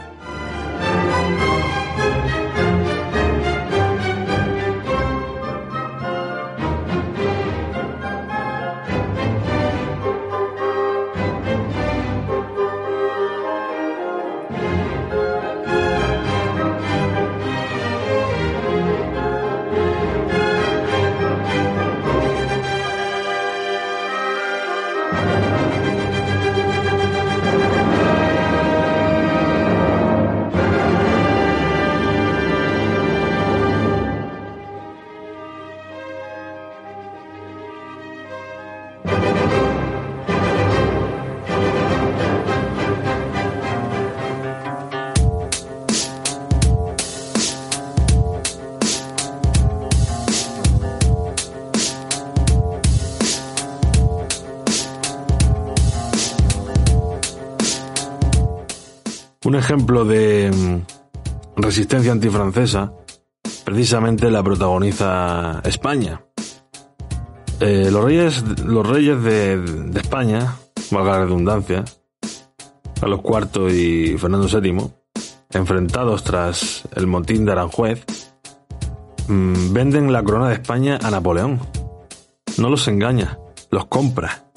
Ejemplo 59.71 60.05
de 60.05 60.51
mm, 60.51 61.61
resistencia 61.63 62.11
antifrancesa, 62.11 62.93
precisamente 63.65 64.29
la 64.29 64.43
protagoniza 64.43 65.61
España. 65.63 66.25
Eh, 67.61 67.89
los 67.93 68.05
reyes, 68.05 68.43
los 68.65 68.85
reyes 68.85 69.23
de, 69.23 69.93
España, 69.95 70.57
valga 70.91 71.13
la 71.13 71.21
redundancia, 71.21 71.85
Carlos 73.01 73.21
IV 73.23 73.71
y 73.73 74.19
Fernando 74.19 74.49
VII, 74.49 74.91
enfrentados 75.53 76.25
tras 76.25 76.83
el 76.97 77.07
motín 77.07 77.45
de 77.45 77.53
Aranjuez, 77.53 78.05
mmm, 79.29 79.73
venden 79.73 80.13
la 80.13 80.25
corona 80.25 80.49
de 80.49 80.55
España 80.55 80.99
a 81.01 81.13
Napoleón. 81.13 81.61
No 82.59 82.71
los 82.71 82.89
engaña, 82.89 83.39
los 83.71 83.87
compra 83.87 84.50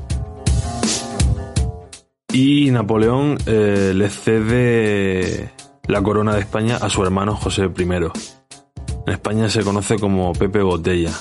y 2.33 2.71
Napoleón 2.71 3.37
eh, 3.45 3.93
le 3.95 4.09
cede 4.09 5.53
la 5.87 6.01
corona 6.01 6.33
de 6.33 6.39
España 6.39 6.77
a 6.77 6.89
su 6.89 7.03
hermano 7.03 7.35
José 7.35 7.65
I. 7.65 7.83
En 7.83 9.13
España 9.13 9.47
se 9.49 9.63
conoce 9.63 9.99
como 9.99 10.33
Pepe 10.33 10.63
Botella, 10.63 11.11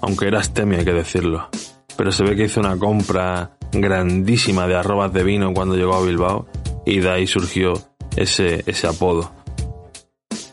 aunque 0.00 0.26
era 0.26 0.40
astemio 0.40 0.78
hay 0.78 0.84
que 0.84 0.92
decirlo. 0.92 1.48
Pero 1.96 2.10
se 2.10 2.24
ve 2.24 2.34
que 2.34 2.44
hizo 2.44 2.60
una 2.60 2.76
compra 2.76 3.56
grandísima 3.72 4.66
de 4.66 4.74
arrobas 4.74 5.12
de 5.12 5.22
vino 5.22 5.54
cuando 5.54 5.76
llegó 5.76 5.94
a 5.94 6.04
Bilbao 6.04 6.46
y 6.84 6.98
de 6.98 7.10
ahí 7.10 7.26
surgió 7.28 7.74
ese, 8.16 8.64
ese 8.66 8.88
apodo 8.88 9.30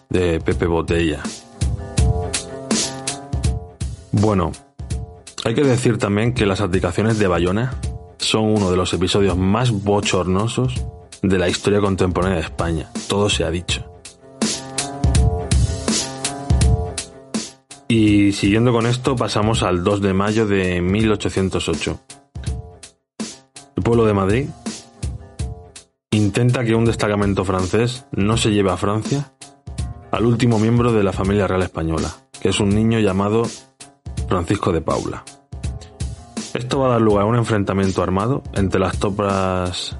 de 0.10 0.39
Pepe 0.41 0.67
Botella. 0.67 1.24
Bueno, 4.12 4.52
hay 5.43 5.56
que 5.56 5.63
decir 5.63 5.98
también 5.98 6.34
que 6.34 6.46
las 6.46 6.62
abdicaciones 6.62 7.17
de 7.17 7.28
Bayona 7.28 7.74
son 8.24 8.46
uno 8.46 8.72
de 8.72 8.78
los 8.78 8.94
episodios 8.94 9.38
más 9.38 9.72
bochornosos 9.72 10.86
de 11.22 11.38
la 11.38 11.50
historia 11.50 11.80
contemporánea 11.80 12.38
de 12.38 12.44
España. 12.44 12.90
Todo 13.08 13.30
se 13.30 13.44
ha 13.44 13.52
dicho. 13.52 13.86
Y 17.88 18.32
siguiendo 18.32 18.72
con 18.72 18.88
esto, 18.88 19.16
pasamos 19.16 19.62
al 19.62 19.84
2 19.84 20.02
de 20.02 20.14
mayo 20.14 20.48
de 20.48 20.82
1808. 20.82 22.00
El 23.76 23.84
pueblo 23.84 24.06
de 24.06 24.14
Madrid 24.14 24.50
intenta 26.12 26.64
que 26.64 26.74
un 26.74 26.86
destacamento 26.86 27.46
francés 27.46 28.06
no 28.12 28.38
se 28.38 28.52
lleve 28.52 28.72
a 28.72 28.78
Francia 28.78 29.34
al 30.12 30.26
último 30.26 30.60
miembro 30.60 30.92
de 30.94 31.04
la 31.04 31.12
familia 31.12 31.48
real 31.48 31.64
española, 31.64 32.10
que 32.42 32.50
es 32.50 32.60
un 32.60 32.70
niño 32.70 33.00
llamado 33.00 33.44
Francisco 34.28 34.72
de 34.72 34.82
Paula. 34.82 35.24
Esto 36.54 36.80
va 36.80 36.88
a 36.88 36.92
dar 36.92 37.02
lugar 37.02 37.24
a 37.24 37.26
un 37.26 37.36
enfrentamiento 37.36 38.04
armado 38.04 38.44
entre 38.54 38.80
las 38.80 39.00
tropas, 39.00 39.98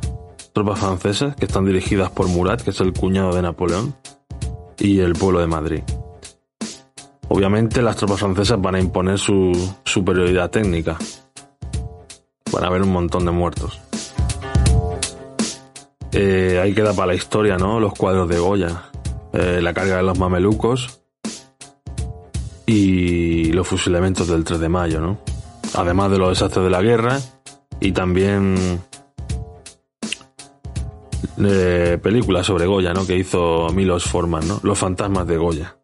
tropas 0.54 0.80
francesas, 0.80 1.36
que 1.36 1.46
están 1.46 1.66
dirigidas 1.66 2.12
por 2.12 2.28
Murat, 2.28 2.62
que 2.62 2.70
es 2.70 2.80
el 2.80 2.94
cuñado 2.94 3.34
de 3.34 3.42
Napoleón, 3.42 3.96
y 4.78 5.00
el 5.00 5.14
pueblo 5.14 5.40
de 5.40 5.48
Madrid. 5.48 5.82
Obviamente 7.28 7.82
las 7.82 7.96
tropas 7.96 8.20
francesas 8.20 8.62
van 8.62 8.76
a 8.76 8.80
imponer 8.80 9.18
su 9.18 9.52
superioridad 9.84 10.52
técnica. 10.52 10.96
Van 12.52 12.64
a 12.64 12.68
haber 12.68 12.84
un 12.84 12.92
montón 12.92 13.26
de 13.26 13.32
muertos. 13.32 13.82
Eh, 16.12 16.60
ahí 16.62 16.76
queda 16.76 16.94
para 16.94 17.08
la 17.08 17.16
historia, 17.16 17.58
¿no? 17.58 17.80
Los 17.80 17.94
cuadros 17.94 18.30
de 18.30 18.38
Goya, 18.38 18.92
eh, 19.34 19.60
la 19.60 19.74
carga 19.74 19.98
de 19.98 20.04
los 20.04 20.20
mamelucos 20.20 21.02
y 22.68 23.52
los 23.54 23.68
fusilamientos 23.68 24.28
del 24.28 24.44
3 24.44 24.60
de 24.60 24.70
mayo, 24.70 25.02
¿no? 25.02 25.33
Además 25.76 26.12
de 26.12 26.18
los 26.18 26.30
desastres 26.30 26.64
de 26.64 26.70
la 26.70 26.82
guerra 26.82 27.20
y 27.80 27.92
también 27.92 28.80
eh, 31.38 31.98
películas 32.02 32.46
sobre 32.46 32.66
Goya, 32.66 32.94
¿no? 32.94 33.06
Que 33.06 33.18
hizo 33.18 33.70
Milos 33.74 34.06
Forman, 34.06 34.48
¿no? 34.48 34.60
Los 34.64 34.78
fantasmas 34.78 35.28
de 35.28 35.38
Goya, 35.38 35.76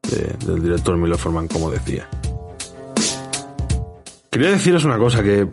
del 0.46 0.62
director 0.62 0.98
Milos 0.98 1.20
Forman, 1.20 1.48
como 1.48 1.72
decía. 1.72 2.08
Quería 4.32 4.52
deciros 4.52 4.86
una 4.86 4.98
cosa, 4.98 5.24
que 5.24 5.48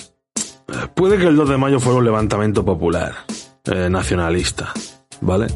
puede 0.94 1.16
que 1.18 1.26
el 1.26 1.36
2 1.36 1.48
de 1.48 1.56
mayo 1.56 1.80
fuera 1.80 1.98
un 1.98 2.04
levantamiento 2.04 2.64
popular, 2.64 3.14
eh, 3.64 3.88
nacionalista, 3.88 4.72
¿vale? 5.20 5.46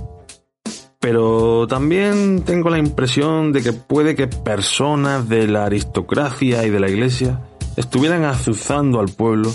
Pero 0.99 1.66
también 1.66 2.43
tengo 2.45 2.71
la 2.71 2.79
impresión 2.79 3.53
de 3.53 3.62
que 3.62 3.73
puede 3.73 4.14
que 4.14 4.27
personas 4.27 5.29
de 5.29 5.49
la 5.49 5.64
aristocracia 5.64 6.64
y 6.64 6.71
de 6.71 6.81
la 6.81 6.90
iglesia 6.90 7.40
estuvieran 7.81 8.25
azuzando 8.25 9.01
al 9.01 9.09
pueblo 9.09 9.51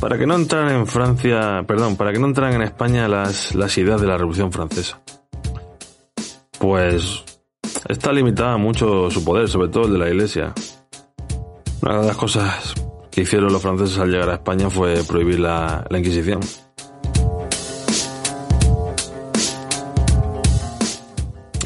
para 0.00 0.18
que 0.18 0.26
no 0.26 0.34
entraran 0.34 0.74
en 0.74 0.86
Francia, 0.88 1.64
perdón, 1.66 1.96
para 1.96 2.12
que 2.12 2.18
no 2.18 2.26
entraran 2.26 2.54
en 2.54 2.62
España 2.62 3.06
las, 3.06 3.54
las 3.54 3.78
ideas 3.78 4.00
de 4.00 4.08
la 4.08 4.16
Revolución 4.16 4.50
Francesa. 4.50 5.00
Pues 6.58 7.22
está 7.88 8.12
limitada 8.12 8.56
mucho 8.56 9.08
su 9.10 9.24
poder, 9.24 9.48
sobre 9.48 9.68
todo 9.68 9.84
el 9.86 9.92
de 9.92 9.98
la 9.98 10.08
Iglesia. 10.08 10.52
Una 11.80 12.00
de 12.00 12.06
las 12.08 12.16
cosas 12.16 12.74
que 13.10 13.20
hicieron 13.20 13.52
los 13.52 13.62
franceses 13.62 13.98
al 13.98 14.10
llegar 14.10 14.28
a 14.30 14.34
España 14.34 14.68
fue 14.68 14.94
prohibir 15.06 15.38
la, 15.38 15.84
la 15.88 15.98
Inquisición. 15.98 16.40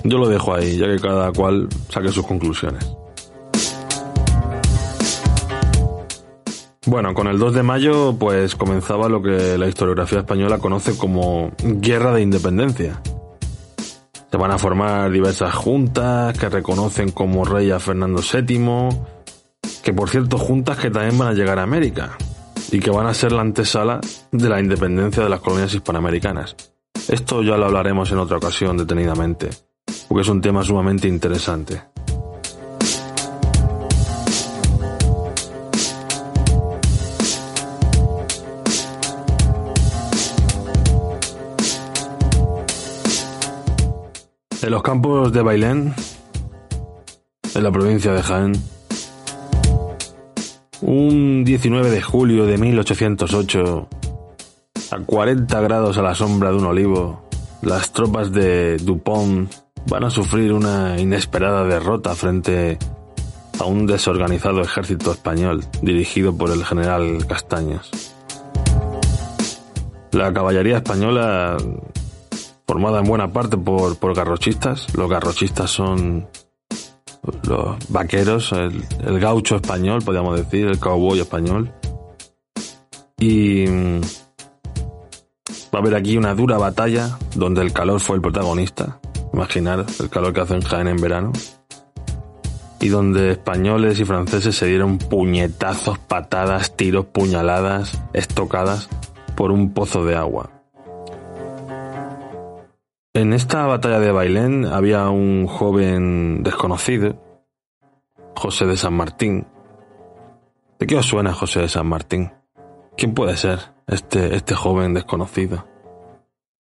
Yo 0.05 0.19
lo 0.19 0.29
dejo 0.29 0.55
ahí, 0.55 0.77
ya 0.77 0.87
que 0.87 0.99
cada 0.99 1.33
cual 1.33 1.69
saque 1.89 2.11
sus 2.11 2.27
conclusiones. 2.27 2.87
Bueno, 6.87 7.15
con 7.15 7.27
el 7.27 7.37
2 7.37 7.53
de 7.53 7.63
mayo 7.65 8.17
pues 8.17 8.55
comenzaba 8.55 9.09
lo 9.09 9.21
que 9.21 9.59
la 9.59 9.67
historiografía 9.67 10.21
española 10.21 10.59
conoce 10.59 10.97
como 10.97 11.51
Guerra 11.59 12.15
de 12.15 12.23
Independencia. 12.23 13.03
Se 14.31 14.37
van 14.37 14.53
a 14.53 14.59
formar 14.59 15.11
diversas 15.11 15.53
juntas 15.53 16.39
que 16.39 16.49
reconocen 16.49 17.11
como 17.11 17.45
rey 17.45 17.73
a 17.73 17.81
Fernando 17.81 18.21
VII, 18.23 18.89
que 19.83 19.93
por 19.93 20.11
cierto 20.11 20.39
juntas 20.39 20.79
que 20.79 20.91
también 20.91 21.19
van 21.19 21.29
a 21.29 21.33
llegar 21.33 21.59
a 21.59 21.65
América 21.65 22.17
y 22.71 22.79
que 22.79 22.91
van 22.91 23.09
a 23.09 23.15
ser 23.15 23.33
la 23.33 23.41
antesala 23.43 24.01
de 24.31 24.49
la 24.49 24.61
independencia 24.61 25.25
de 25.25 25.29
las 25.29 25.41
colonias 25.41 25.75
hispanoamericanas. 25.75 26.55
Esto 27.09 27.43
ya 27.43 27.57
lo 27.57 27.67
hablaremos 27.67 28.13
en 28.13 28.19
otra 28.19 28.37
ocasión 28.37 28.77
detenidamente, 28.77 29.51
porque 30.07 30.23
es 30.23 30.29
un 30.29 30.41
tema 30.41 30.63
sumamente 30.63 31.09
interesante. 31.09 31.96
En 44.67 44.73
los 44.73 44.83
campos 44.83 45.33
de 45.33 45.43
Bailén, 45.43 45.95
en 47.55 47.63
la 47.63 47.71
provincia 47.71 48.13
de 48.13 48.21
Jaén, 48.21 48.53
un 50.81 51.45
19 51.45 51.89
de 51.89 52.03
julio 52.03 52.47
de 52.47 52.59
1808, 52.59 53.89
a 54.91 54.99
40 54.99 55.61
grados 55.61 55.99
a 55.99 56.03
la 56.03 56.17
sombra 56.17 56.51
de 56.51 56.57
un 56.57 56.65
olivo, 56.65 57.29
las 57.63 57.93
tropas 57.93 58.33
de 58.33 58.77
Dupont 58.79 59.49
van 59.89 60.03
a 60.03 60.11
sufrir 60.11 60.53
una 60.53 60.99
inesperada 60.99 61.63
derrota 61.63 62.17
frente 62.17 62.77
a 63.61 63.67
un 63.67 63.87
desorganizado 63.87 64.63
ejército 64.63 65.13
español 65.13 65.65
dirigido 65.81 66.37
por 66.37 66.51
el 66.51 66.65
general 66.65 67.25
Castañas. 67.29 67.89
La 70.11 70.33
caballería 70.33 70.79
española 70.79 71.57
formada 72.67 72.99
en 72.99 73.05
buena 73.07 73.33
parte 73.33 73.57
por, 73.57 73.97
por 73.97 74.15
garrochistas. 74.15 74.95
Los 74.97 75.09
garrochistas 75.09 75.71
son 75.71 76.29
los 77.49 77.77
vaqueros, 77.89 78.53
el, 78.53 78.85
el, 79.05 79.21
gaucho 79.21 79.57
español, 79.57 80.03
podríamos 80.05 80.37
decir, 80.37 80.67
el 80.67 80.79
cowboy 80.79 81.21
español. 81.21 81.73
Y 83.19 83.67
mm, 83.67 84.01
va 85.75 85.79
a 85.79 85.83
haber 85.83 85.95
aquí 85.95 86.17
una 86.17 86.35
dura 86.35 86.59
batalla 86.59 87.19
donde 87.35 87.63
el 87.63 87.73
calor 87.73 88.01
fue 88.01 88.17
el 88.17 88.23
protagonista. 88.23 89.01
Imaginar 89.33 89.85
el 90.01 90.09
calor 90.09 90.33
que 90.33 90.41
hace 90.41 90.55
en 90.55 90.63
Jaén 90.63 90.89
en 90.89 90.97
verano. 90.97 91.33
Y 92.81 92.89
donde 92.89 93.33
españoles 93.33 93.99
y 94.01 94.05
franceses 94.05 94.55
se 94.55 94.67
dieron 94.67 94.99
puñetazos, 94.99 95.99
patadas, 95.99 96.77
tiros, 96.77 97.07
puñaladas, 97.07 98.01
estocadas 98.13 98.89
por 99.35 99.51
un 99.51 99.73
pozo 99.73 100.05
de 100.05 100.15
agua. 100.15 100.56
En 103.17 103.33
esta 103.33 103.65
batalla 103.65 103.99
de 103.99 104.13
Bailén 104.13 104.67
había 104.67 105.09
un 105.09 105.47
joven 105.47 106.43
desconocido, 106.43 107.17
José 108.35 108.67
de 108.67 108.77
San 108.77 108.93
Martín. 108.93 109.47
¿De 110.79 110.87
qué 110.87 110.97
os 110.97 111.07
suena 111.07 111.33
José 111.33 111.61
de 111.61 111.71
San 111.71 111.87
Martín? 111.87 112.31
¿Quién 112.95 113.15
puede 113.15 113.39
ser 113.39 113.59
este, 113.87 114.37
este 114.37 114.55
joven 114.55 114.93
desconocido? 114.93 115.67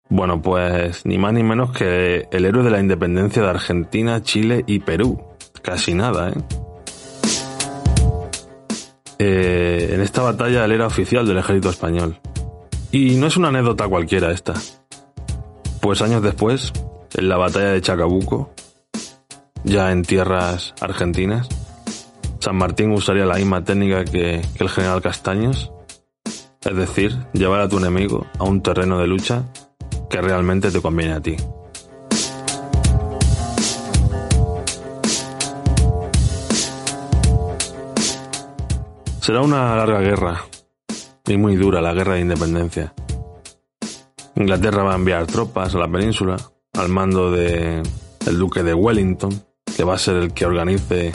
Bueno, 0.10 0.42
pues 0.42 1.06
ni 1.06 1.18
más 1.18 1.32
ni 1.32 1.42
menos 1.42 1.72
que 1.72 2.28
el 2.30 2.44
héroe 2.44 2.66
de 2.66 2.72
la 2.72 2.82
independencia 2.82 3.42
de 3.42 3.50
Argentina, 3.50 4.22
Chile 4.22 4.66
y 4.68 4.80
Perú. 4.80 5.24
Casi 5.62 5.94
nada, 5.94 6.32
¿eh? 6.32 6.34
eh 9.20 9.92
en 9.94 10.02
esta 10.02 10.22
batalla 10.22 10.66
él 10.66 10.74
era 10.74 10.88
oficial 10.88 11.26
del 11.26 11.38
ejército 11.38 11.70
español. 11.70 12.20
Y 12.92 13.16
no 13.16 13.28
es 13.28 13.38
una 13.38 13.48
anécdota 13.48 13.88
cualquiera 13.88 14.34
esta. 14.34 14.56
Pues 15.82 16.00
años 16.04 16.22
después, 16.22 16.72
en 17.16 17.28
la 17.28 17.38
batalla 17.38 17.72
de 17.72 17.82
Chacabuco, 17.82 18.54
ya 19.64 19.92
en 19.92 20.04
tierras 20.04 20.76
argentinas, 20.80 21.50
San 22.40 22.56
Martín 22.56 22.92
usaría 22.92 23.26
la 23.26 23.36
misma 23.36 23.64
técnica 23.64 24.06
que, 24.06 24.42
el 24.60 24.70
general 24.70 25.02
Castaños, 25.02 25.72
es 26.24 26.76
decir, 26.76 27.18
llevar 27.34 27.62
a 27.62 27.68
tu 27.68 27.80
enemigo 27.80 28.28
a 28.38 28.44
un 28.44 28.62
terreno 28.62 29.00
de 29.00 29.08
lucha 29.08 29.44
que 30.08 30.22
realmente 30.22 30.70
te 30.70 30.82
conviene 30.82 31.14
a 31.14 31.20
ti. 31.20 31.36
Será 39.20 39.42
una 39.42 39.76
larga 39.76 40.00
guerra, 40.00 40.42
y 41.26 41.38
muy 41.38 41.56
dura 41.56 41.82
la 41.82 41.94
guerra 41.94 42.16
de 42.16 42.22
independencia. 42.22 42.94
Inglaterra 44.42 44.84
va 44.84 44.94
a 44.94 44.96
enviar 44.96 45.28
tropas 45.28 45.76
a 45.76 45.78
la 45.78 45.88
península 45.88 46.36
al 46.74 46.90
mando 46.90 47.32
de 47.32 47.84
el 48.26 48.38
duque 48.38 48.64
de 48.64 48.74
Wellington, 48.74 49.44
que 49.76 49.84
va 49.84 49.96
a 49.96 49.98
ser 49.98 50.16
el 50.18 50.34
que 50.34 50.46
organice 50.46 51.12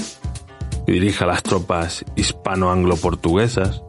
y 0.86 0.92
dirija 0.92 1.26
las 1.26 1.42
tropas 1.42 2.04
hispano-anglo-portuguesas. 2.14 3.82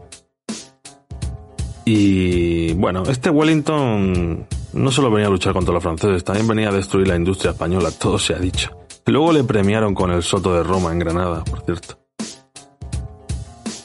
Y 1.86 2.74
bueno, 2.74 3.04
este 3.04 3.30
Wellington 3.30 4.48
no 4.74 4.92
solo 4.92 5.12
venía 5.12 5.28
a 5.28 5.32
luchar 5.32 5.54
contra 5.54 5.74
los 5.74 5.84
franceses, 5.84 6.24
también 6.24 6.48
venía 6.48 6.70
a 6.70 6.74
destruir 6.74 7.08
la 7.08 7.16
industria 7.16 7.52
española, 7.52 7.92
todo 7.92 8.20
se 8.20 8.34
ha 8.34 8.40
dicho. 8.40 8.72
Luego 9.06 9.32
le 9.32 9.44
premiaron 9.44 9.94
con 9.94 10.12
el 10.12 10.22
Soto 10.24 10.54
de 10.54 10.64
Roma 10.64 10.92
en 10.92 11.00
Granada, 11.00 11.44
por 11.44 11.62
cierto. 11.62 11.98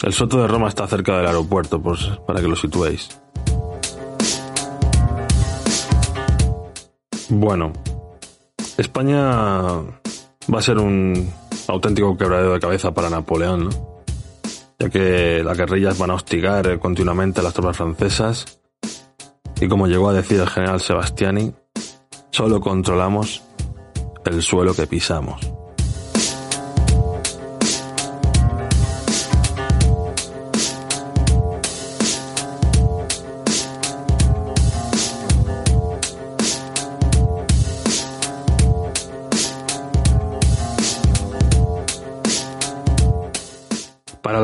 El 0.02 0.12
Soto 0.12 0.42
de 0.42 0.48
Roma 0.48 0.68
está 0.68 0.86
cerca 0.88 1.16
del 1.16 1.26
aeropuerto, 1.26 1.80
pues, 1.80 2.00
para 2.26 2.40
que 2.40 2.48
lo 2.48 2.56
situéis. 2.56 3.21
Bueno, 7.34 7.72
España 8.76 9.22
va 9.22 10.58
a 10.58 10.60
ser 10.60 10.76
un 10.76 11.32
auténtico 11.66 12.14
quebradero 12.14 12.52
de 12.52 12.60
cabeza 12.60 12.92
para 12.92 13.08
Napoleón. 13.08 13.70
Ya 14.78 14.90
que 14.90 15.42
las 15.42 15.56
guerrillas 15.56 15.98
van 15.98 16.10
a 16.10 16.14
hostigar 16.14 16.78
continuamente 16.78 17.40
a 17.40 17.42
las 17.42 17.54
tropas 17.54 17.78
francesas 17.78 18.60
y 19.58 19.66
como 19.66 19.86
llegó 19.86 20.10
a 20.10 20.12
decir 20.12 20.40
el 20.40 20.48
general 20.48 20.80
Sebastiani, 20.80 21.54
solo 22.30 22.60
controlamos 22.60 23.42
el 24.26 24.42
suelo 24.42 24.74
que 24.74 24.86
pisamos. 24.86 25.51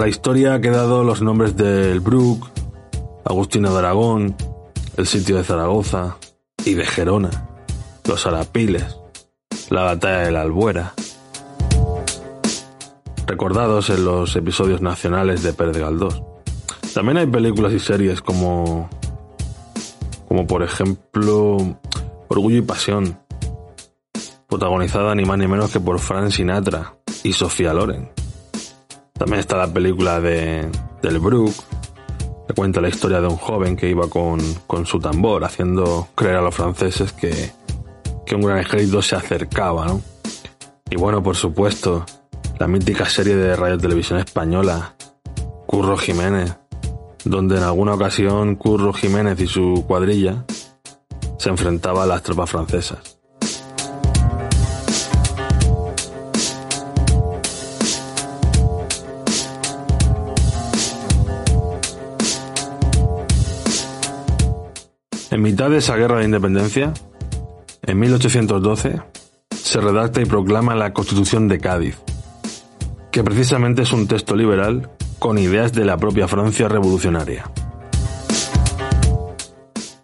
La 0.09 0.13
historia 0.13 0.55
ha 0.55 0.61
quedado 0.63 1.05
los 1.05 1.21
nombres 1.21 1.55
del 1.55 2.01
Bruc, 2.01 2.49
Agustino 3.27 3.71
de 3.71 3.79
Aragón, 3.79 4.35
el 4.97 5.07
sitio 5.07 5.37
de 5.37 5.45
Zaragoza 5.45 6.17
y 6.65 6.73
de 6.73 6.87
Gerona, 6.87 7.29
los 8.07 8.27
Arapiles, 8.27 8.97
la 9.69 9.83
batalla 9.83 10.21
de 10.21 10.31
la 10.31 10.41
Albuera. 10.41 10.95
Recordados 13.27 13.91
en 13.91 14.07
los 14.07 14.35
episodios 14.35 14.81
nacionales 14.81 15.43
de 15.43 15.53
Pérez 15.53 15.77
Galdós. 15.77 16.23
También 16.95 17.19
hay 17.19 17.27
películas 17.27 17.75
y 17.75 17.79
series 17.79 18.23
como, 18.23 18.89
como 20.27 20.47
por 20.47 20.63
ejemplo 20.63 21.59
Orgullo 22.29 22.57
y 22.57 22.63
Pasión, 22.63 23.19
protagonizada 24.49 25.15
ni 25.15 25.27
más 25.27 25.37
ni 25.37 25.49
menos 25.49 25.71
que 25.71 25.81
por 25.81 25.99
Frank 25.99 26.31
Sinatra 26.31 26.95
y 27.25 27.35
Sofía 27.35 27.75
Loren. 27.75 28.09
También 29.19 29.41
está 29.41 29.57
la 29.57 29.73
película 29.73 30.21
de, 30.21 30.69
del 31.03 31.19
Brook, 31.19 31.55
que 32.47 32.55
cuenta 32.55 32.81
la 32.81 32.89
historia 32.89 33.21
de 33.21 33.27
un 33.27 33.37
joven 33.37 33.77
que 33.77 33.91
iba 33.91 34.09
con, 34.09 34.41
con 34.67 34.87
su 34.87 34.99
tambor, 34.99 35.45
haciendo 35.45 36.09
creer 36.15 36.37
a 36.37 36.41
los 36.41 36.55
franceses 36.55 37.13
que, 37.13 37.53
que 38.25 38.35
un 38.35 38.43
gran 38.43 38.59
ejército 38.59 39.03
se 39.03 39.17
acercaba, 39.17 39.87
¿no? 39.87 40.01
Y 40.91 40.97
bueno, 40.97 41.23
por 41.23 41.37
supuesto, 41.37 42.07
la 42.59 42.67
mítica 42.67 43.07
serie 43.07 43.37
de 43.37 43.57
radio 43.57 43.77
televisión 43.77 44.21
española, 44.21 44.95
Curro 45.67 45.99
Jiménez, 45.99 46.57
donde 47.25 47.57
en 47.57 47.63
alguna 47.63 47.95
ocasión 47.95 48.57
Curro 48.57 48.93
Jiménez 48.93 49.39
y 49.41 49.47
su 49.47 49.85
cuadrilla 49.87 50.45
se 51.39 51.51
enfrentaba 51.51 52.05
a 52.05 52.07
las 52.07 52.23
tropas 52.23 52.51
francesas. 52.51 53.18
En 65.39 65.45
mitad 65.45 65.71
de 65.71 65.79
esa 65.79 65.95
guerra 65.95 66.19
de 66.19 66.25
independencia, 66.25 66.93
en 67.83 67.97
1812, 68.01 69.01
se 69.55 69.81
redacta 69.81 70.21
y 70.21 70.25
proclama 70.25 70.75
la 70.75 70.93
Constitución 70.93 71.47
de 71.47 71.61
Cádiz, 71.61 71.97
que 73.13 73.23
precisamente 73.23 73.83
es 73.83 73.93
un 73.93 74.09
texto 74.09 74.35
liberal 74.35 74.91
con 75.21 75.39
ideas 75.39 75.73
de 75.73 75.85
la 75.85 75.97
propia 75.97 76.27
Francia 76.27 76.67
revolucionaria. 76.67 77.49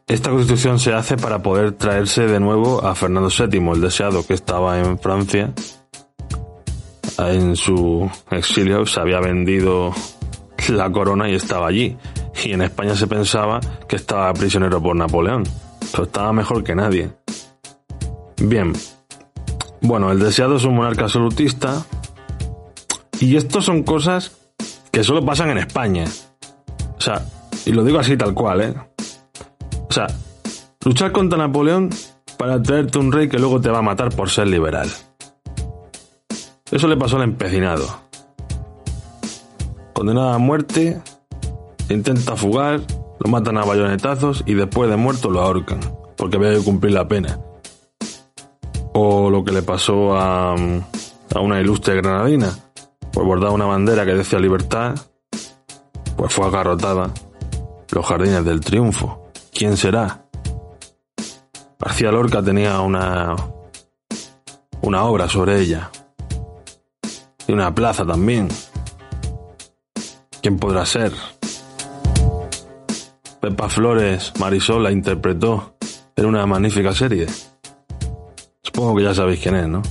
esta 0.07 0.31
constitución 0.31 0.79
se 0.79 0.93
hace 0.93 1.17
para 1.17 1.43
poder 1.43 1.73
traerse 1.73 2.29
de 2.29 2.39
nuevo 2.39 2.85
a 2.85 2.95
Fernando 2.95 3.29
VII, 3.29 3.73
el 3.73 3.81
deseado 3.81 4.25
que 4.25 4.35
estaba 4.35 4.79
en 4.79 5.01
Francia. 5.01 5.53
En 7.19 7.57
su 7.57 8.09
exilio 8.31 8.87
se 8.87 9.01
había 9.01 9.19
vendido 9.19 9.93
la 10.69 10.93
corona 10.93 11.29
y 11.29 11.35
estaba 11.35 11.67
allí. 11.67 11.97
Y 12.43 12.53
en 12.53 12.63
España 12.63 12.95
se 12.95 13.07
pensaba 13.07 13.61
que 13.89 13.97
estaba 13.97 14.33
prisionero 14.35 14.83
por 14.83 14.97
Napoleón. 14.97 15.45
Pero 15.93 16.05
estaba 16.05 16.33
mejor 16.33 16.65
que 16.65 16.75
nadie. 16.75 17.11
Bien. 18.39 18.73
Bueno, 19.81 20.11
el 20.11 20.19
deseado 20.19 20.57
es 20.57 20.65
un 20.65 20.77
monarca 20.77 21.03
absolutista. 21.03 21.85
Y 23.21 23.37
esto 23.37 23.61
son 23.61 23.83
cosas 23.83 24.33
que 24.91 25.05
solo 25.05 25.25
pasan 25.25 25.51
en 25.51 25.59
España. 25.59 26.05
O 26.97 27.01
sea, 27.01 27.25
y 27.65 27.73
lo 27.73 27.85
digo 27.85 27.99
así 27.99 28.17
tal 28.17 28.35
cual, 28.35 28.61
¿eh? 28.63 28.75
O 29.89 29.93
sea, 29.93 30.07
luchar 30.85 31.13
contra 31.13 31.39
Napoleón 31.39 31.91
para 32.39 32.61
traerte 32.61 32.99
un 32.99 33.13
rey 33.13 33.29
que 33.29 33.39
luego 33.39 33.61
te 33.61 33.71
va 33.71 33.79
a 33.79 33.83
matar 33.83 34.15
por 34.15 34.31
ser 34.31 34.49
liberal. 34.49 34.91
Eso 36.71 36.89
le 36.89 36.97
pasó 36.97 37.17
al 37.17 37.23
empecinado. 37.23 37.87
Condenado 39.93 40.33
a 40.33 40.39
muerte, 40.39 41.01
intenta 41.89 42.37
fugar, 42.37 42.81
lo 43.21 43.31
matan 43.31 43.59
a 43.59 43.65
bayonetazos 43.65 44.43
y 44.47 44.55
después 44.55 44.91
de 44.91 44.97
muerto 44.97 45.31
lo 45.31 45.43
ahorcan, 45.43 45.81
porque 46.17 46.37
había 46.37 46.55
que 46.55 46.65
cumplir 46.65 46.93
la 46.93 47.09
pena. 47.09 47.39
O 48.93 49.31
lo 49.31 49.45
que 49.45 49.53
le 49.53 49.63
pasó 49.63 50.17
a, 50.17 50.55
a 50.55 51.41
una 51.41 51.61
ilustre 51.61 51.97
granadina, 51.97 52.53
por 53.13 53.25
bordar 53.25 53.51
una 53.51 53.67
bandera 53.67 54.05
que 54.05 54.15
decía 54.15 54.39
libertad, 54.39 54.95
pues 56.17 56.33
fue 56.33 56.47
agarrotada. 56.47 57.11
Los 57.91 58.07
jardines 58.07 58.45
del 58.45 58.61
triunfo. 58.61 59.31
¿Quién 59.53 59.77
será? 59.77 60.27
García 61.79 62.11
Lorca 62.11 62.43
tenía 62.43 62.81
una 62.81 63.37
una 64.85 65.05
obra 65.05 65.29
sobre 65.29 65.61
ella. 65.61 65.91
Y 67.47 67.53
una 67.53 67.75
plaza 67.75 68.05
también. 68.05 68.49
¿Quién 70.43 70.59
podrá 70.59 70.85
ser? 70.85 71.13
Pepa 73.45 73.69
Flores, 73.69 74.33
Marisol 74.41 74.85
la 74.85 74.91
interpretó 74.91 75.77
en 76.17 76.25
una 76.25 76.47
magnífica 76.47 76.95
serie. 76.95 77.27
Supongo 78.63 78.97
que 78.97 79.03
ya 79.03 79.13
sabéis 79.13 79.41
quién 79.41 79.57
es, 79.57 79.69
¿no? 79.69 79.83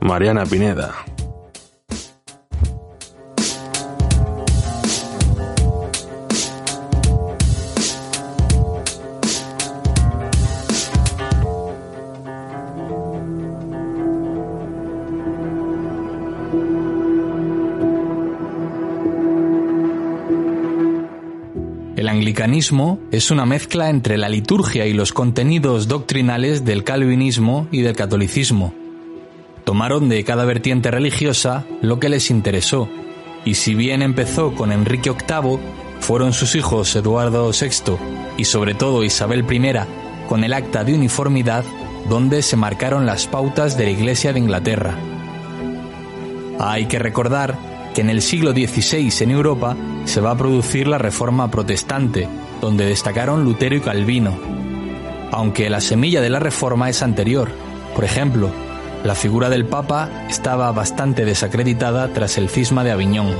Mariana 0.00 0.46
Pineda. 0.46 0.94
Anglicanismo 22.42 22.98
es 23.12 23.30
una 23.30 23.46
mezcla 23.46 23.88
entre 23.88 24.18
la 24.18 24.28
liturgia 24.28 24.86
y 24.86 24.92
los 24.94 25.12
contenidos 25.12 25.86
doctrinales 25.86 26.64
del 26.64 26.82
calvinismo 26.82 27.68
y 27.70 27.82
del 27.82 27.94
catolicismo. 27.94 28.74
Tomaron 29.62 30.08
de 30.08 30.24
cada 30.24 30.44
vertiente 30.44 30.90
religiosa 30.90 31.64
lo 31.82 32.00
que 32.00 32.08
les 32.08 32.32
interesó, 32.32 32.88
y 33.44 33.54
si 33.54 33.76
bien 33.76 34.02
empezó 34.02 34.56
con 34.56 34.72
Enrique 34.72 35.10
VIII, 35.10 35.60
fueron 36.00 36.32
sus 36.32 36.56
hijos 36.56 36.96
Eduardo 36.96 37.48
VI 37.52 37.96
y 38.36 38.44
sobre 38.44 38.74
todo 38.74 39.04
Isabel 39.04 39.44
I 39.48 40.26
con 40.28 40.42
el 40.42 40.52
acta 40.52 40.82
de 40.82 40.94
uniformidad 40.94 41.64
donde 42.08 42.42
se 42.42 42.56
marcaron 42.56 43.06
las 43.06 43.28
pautas 43.28 43.78
de 43.78 43.84
la 43.84 43.90
Iglesia 43.92 44.32
de 44.32 44.40
Inglaterra. 44.40 44.98
Hay 46.58 46.86
que 46.86 46.98
recordar 46.98 47.56
que 47.94 48.00
en 48.00 48.10
el 48.10 48.20
siglo 48.20 48.50
XVI 48.50 49.12
en 49.20 49.30
Europa 49.30 49.76
se 50.04 50.20
va 50.20 50.32
a 50.32 50.36
producir 50.36 50.88
la 50.88 50.98
Reforma 50.98 51.50
Protestante, 51.50 52.28
donde 52.60 52.86
destacaron 52.86 53.44
Lutero 53.44 53.76
y 53.76 53.80
Calvino, 53.80 54.38
aunque 55.30 55.70
la 55.70 55.80
semilla 55.80 56.20
de 56.20 56.30
la 56.30 56.38
Reforma 56.38 56.88
es 56.88 57.02
anterior. 57.02 57.50
Por 57.94 58.04
ejemplo, 58.04 58.50
la 59.04 59.14
figura 59.14 59.48
del 59.48 59.64
Papa 59.64 60.26
estaba 60.28 60.70
bastante 60.72 61.24
desacreditada 61.24 62.12
tras 62.12 62.38
el 62.38 62.48
cisma 62.48 62.84
de 62.84 62.92
Aviñón. 62.92 63.34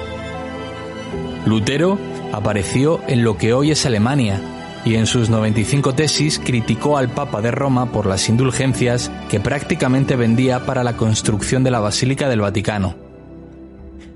Lutero 1.47 1.99
apareció 2.33 3.01
en 3.09 3.25
lo 3.25 3.37
que 3.37 3.53
hoy 3.53 3.71
es 3.71 3.87
Alemania 3.87 4.41
y 4.85 4.97
en 4.97 5.07
sus 5.07 5.31
95 5.31 5.95
tesis 5.95 6.41
criticó 6.41 6.97
al 6.97 7.09
Papa 7.09 7.41
de 7.41 7.51
Roma 7.51 7.93
por 7.93 8.07
las 8.07 8.29
indulgencias 8.29 9.11
que 9.29 9.39
prácticamente 9.39 10.17
vendía 10.17 10.67
para 10.67 10.83
la 10.83 10.97
construcción 10.97 11.63
de 11.63 11.71
la 11.71 11.81
Basílica 11.81 12.29
del 12.29 12.41
Vaticano. 12.41 12.97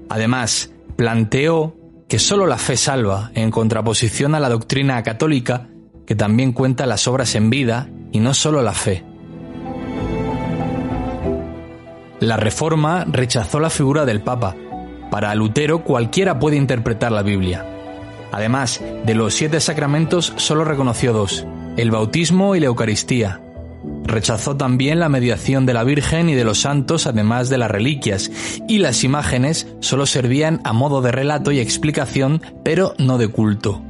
Además, 0.09 0.73
planteó 0.97 1.77
que 2.09 2.19
sólo 2.19 2.47
la 2.47 2.59
fe 2.59 2.77
salva, 2.77 3.31
en 3.35 3.51
contraposición 3.51 4.35
a 4.35 4.40
la 4.40 4.49
doctrina 4.49 5.03
católica, 5.03 5.69
que 6.07 6.14
también 6.14 6.53
cuenta 6.53 6.87
las 6.87 7.09
obras 7.09 7.35
en 7.35 7.51
vida 7.51 7.88
y 8.12 8.21
no 8.21 8.33
sólo 8.33 8.62
la 8.62 8.73
fe. 8.73 9.05
La 12.21 12.37
Reforma 12.37 13.05
rechazó 13.05 13.61
la 13.61 13.71
figura 13.71 14.05
del 14.05 14.23
Papa. 14.23 14.55
Para 15.11 15.35
Lutero 15.35 15.83
cualquiera 15.85 16.38
puede 16.38 16.57
interpretar 16.57 17.12
la 17.12 17.23
Biblia. 17.23 17.66
Además, 18.33 18.81
de 19.05 19.14
los 19.14 19.35
siete 19.35 19.61
sacramentos 19.61 20.33
solo 20.37 20.64
reconoció 20.64 21.12
dos, 21.12 21.47
el 21.77 21.90
bautismo 21.90 22.55
y 22.57 22.61
la 22.61 22.66
Eucaristía, 22.66 23.40
Rechazó 24.07 24.57
también 24.57 25.01
la 25.01 25.09
mediación 25.09 25.66
de 25.66 25.75
la 25.75 25.83
Virgen 25.83 26.29
y 26.29 26.35
de 26.35 26.45
los 26.45 26.61
santos, 26.61 27.07
además 27.07 27.49
de 27.49 27.59
las 27.59 27.71
reliquias, 27.71 28.31
y 28.69 28.79
las 28.79 29.03
imágenes 29.03 29.66
solo 29.81 30.07
servían 30.07 30.61
a 30.64 30.73
modo 30.73 31.03
de 31.03 31.11
relato 31.11 31.51
y 31.51 31.59
explicación, 31.59 32.40
pero 32.64 32.95
no 32.99 33.19
de 33.19 33.29
culto. 33.29 33.83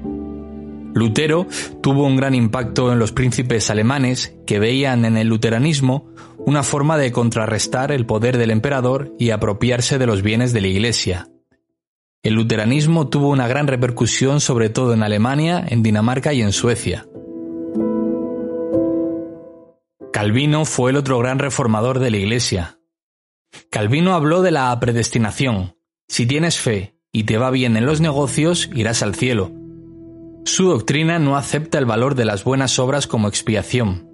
Lutero 0.95 1.47
tuvo 1.83 2.07
un 2.07 2.17
gran 2.17 2.35
impacto 2.35 2.91
en 2.91 2.99
los 2.99 3.13
príncipes 3.13 3.69
alemanes 3.69 4.35
que 4.47 4.59
veían 4.59 5.05
en 5.05 5.19
el 5.19 5.29
luteranismo 5.29 6.07
una 6.39 6.63
forma 6.63 6.97
de 6.97 7.13
contrarrestar 7.13 7.93
el 7.93 8.07
poder 8.07 8.39
del 8.39 8.51
emperador 8.51 9.13
y 9.19 9.31
apropiarse 9.31 9.99
de 9.99 10.07
los 10.07 10.23
bienes 10.23 10.55
de 10.55 10.63
la 10.63 10.69
Iglesia. 10.69 11.29
El 12.23 12.35
luteranismo 12.35 13.09
tuvo 13.09 13.29
una 13.29 13.47
gran 13.47 13.67
repercusión 13.67 14.41
sobre 14.41 14.71
todo 14.71 14.95
en 14.95 15.03
Alemania, 15.03 15.63
en 15.69 15.83
Dinamarca 15.83 16.33
y 16.33 16.41
en 16.41 16.53
Suecia. 16.53 17.07
Calvino 20.17 20.65
fue 20.65 20.93
el 20.93 20.97
otro 20.97 21.19
gran 21.19 21.39
reformador 21.39 21.99
de 21.99 22.11
la 22.11 22.17
Iglesia. 22.17 22.79
Calvino 23.71 24.15
habló 24.15 24.41
de 24.41 24.51
la 24.51 24.81
predestinación. 24.81 25.77
Si 26.09 26.25
tienes 26.25 26.59
fe 26.59 26.97
y 27.13 27.25
te 27.25 27.37
va 27.37 27.51
bien 27.51 27.77
en 27.77 27.85
los 27.85 28.01
negocios, 28.01 28.71
irás 28.75 29.03
al 29.03 29.15
cielo. 29.15 29.53
Su 30.47 30.71
doctrina 30.71 31.19
no 31.19 31.37
acepta 31.37 31.77
el 31.77 31.85
valor 31.85 32.15
de 32.15 32.25
las 32.25 32.45
buenas 32.45 32.79
obras 32.79 33.07
como 33.07 33.29
expiación. 33.29 34.09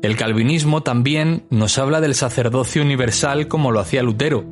El 0.00 0.16
calvinismo 0.16 0.82
también 0.82 1.44
nos 1.50 1.76
habla 1.76 2.00
del 2.00 2.14
sacerdocio 2.14 2.80
universal 2.80 3.46
como 3.46 3.72
lo 3.72 3.80
hacía 3.80 4.02
Lutero, 4.02 4.46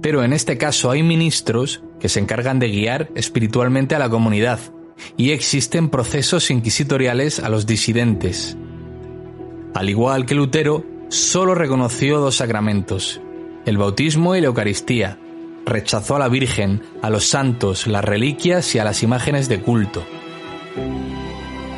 pero 0.00 0.24
en 0.24 0.32
este 0.32 0.56
caso 0.56 0.90
hay 0.90 1.02
ministros 1.02 1.82
que 2.00 2.08
se 2.08 2.20
encargan 2.20 2.58
de 2.58 2.70
guiar 2.70 3.10
espiritualmente 3.14 3.94
a 3.94 3.98
la 3.98 4.08
comunidad, 4.08 4.58
y 5.18 5.32
existen 5.32 5.90
procesos 5.90 6.50
inquisitoriales 6.50 7.40
a 7.40 7.50
los 7.50 7.66
disidentes. 7.66 8.56
Al 9.74 9.90
igual 9.90 10.24
que 10.24 10.36
Lutero, 10.36 10.84
solo 11.08 11.56
reconoció 11.56 12.20
dos 12.20 12.36
sacramentos, 12.36 13.20
el 13.66 13.76
bautismo 13.76 14.36
y 14.36 14.40
la 14.40 14.46
Eucaristía. 14.46 15.18
Rechazó 15.66 16.14
a 16.14 16.20
la 16.20 16.28
Virgen, 16.28 16.82
a 17.02 17.10
los 17.10 17.24
santos, 17.26 17.88
las 17.88 18.04
reliquias 18.04 18.72
y 18.76 18.78
a 18.78 18.84
las 18.84 19.02
imágenes 19.02 19.48
de 19.48 19.60
culto. 19.60 20.04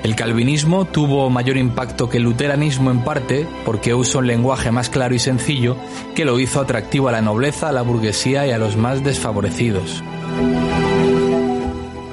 El 0.03 0.15
calvinismo 0.15 0.85
tuvo 0.85 1.31
mayor 1.31 1.57
impacto 1.57 2.11
que 2.11 2.19
el 2.19 2.25
luteranismo 2.25 2.91
en 2.91 3.03
parte 3.03 3.47
porque 3.65 3.95
usa 3.95 4.21
un 4.21 4.27
lenguaje 4.27 4.71
más 4.71 4.91
claro 4.91 5.15
y 5.15 5.19
sencillo 5.19 5.77
que 6.15 6.27
lo 6.27 6.39
hizo 6.39 6.61
atractivo 6.61 7.09
a 7.09 7.13
la 7.13 7.23
nobleza, 7.23 7.71
a 7.71 7.73
la 7.73 7.83
burguesía 7.83 8.47
y 8.47 8.51
a 8.51 8.59
los 8.59 8.77
más 8.77 9.03
desfavorecidos. 9.03 10.05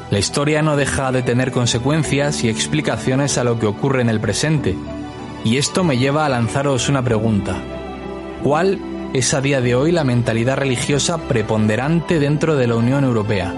La 0.10 0.20
historia 0.20 0.62
no 0.62 0.78
deja 0.78 1.12
de 1.12 1.24
tener 1.24 1.52
consecuencias 1.52 2.44
y 2.44 2.50
explicaciones 2.50 3.38
a 3.38 3.44
lo 3.44 3.60
que 3.60 3.66
ocurre 3.66 4.02
en 4.02 4.10
el 4.10 4.20
presente, 4.20 4.76
y 5.44 5.58
esto 5.58 5.84
me 5.84 5.98
lleva 5.98 6.26
a 6.26 6.30
lanzaros 6.30 6.90
una 6.90 7.04
pregunta. 7.04 7.56
¿Cuál 8.44 8.80
es 9.14 9.34
a 9.34 9.42
día 9.42 9.62
de 9.62 9.76
hoy 9.76 9.92
la 9.92 10.04
mentalidad 10.04 10.58
religiosa 10.58 11.18
preponderante 11.18 12.20
dentro 12.20 12.56
de 12.56 12.68
la 12.68 12.76
Unión 12.76 13.04
Europea? 13.04 13.54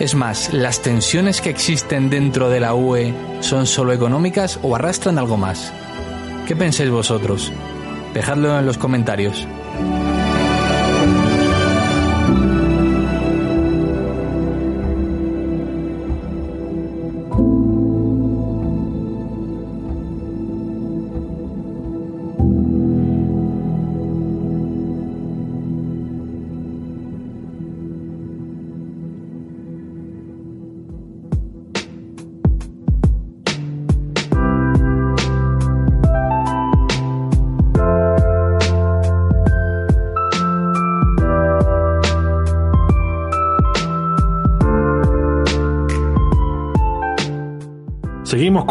Es 0.00 0.14
más, 0.14 0.52
¿las 0.52 0.82
tensiones 0.82 1.40
que 1.40 1.50
existen 1.50 2.10
dentro 2.10 2.50
de 2.50 2.60
la 2.60 2.74
UE 2.74 3.14
son 3.40 3.66
solo 3.66 3.92
económicas 3.92 4.58
o 4.62 4.74
arrastran 4.74 5.18
algo 5.18 5.36
más? 5.36 5.72
¿Qué 6.46 6.56
pensáis 6.56 6.90
vosotros? 6.90 7.52
Dejadlo 8.12 8.58
en 8.58 8.66
los 8.66 8.78
comentarios. 8.78 9.46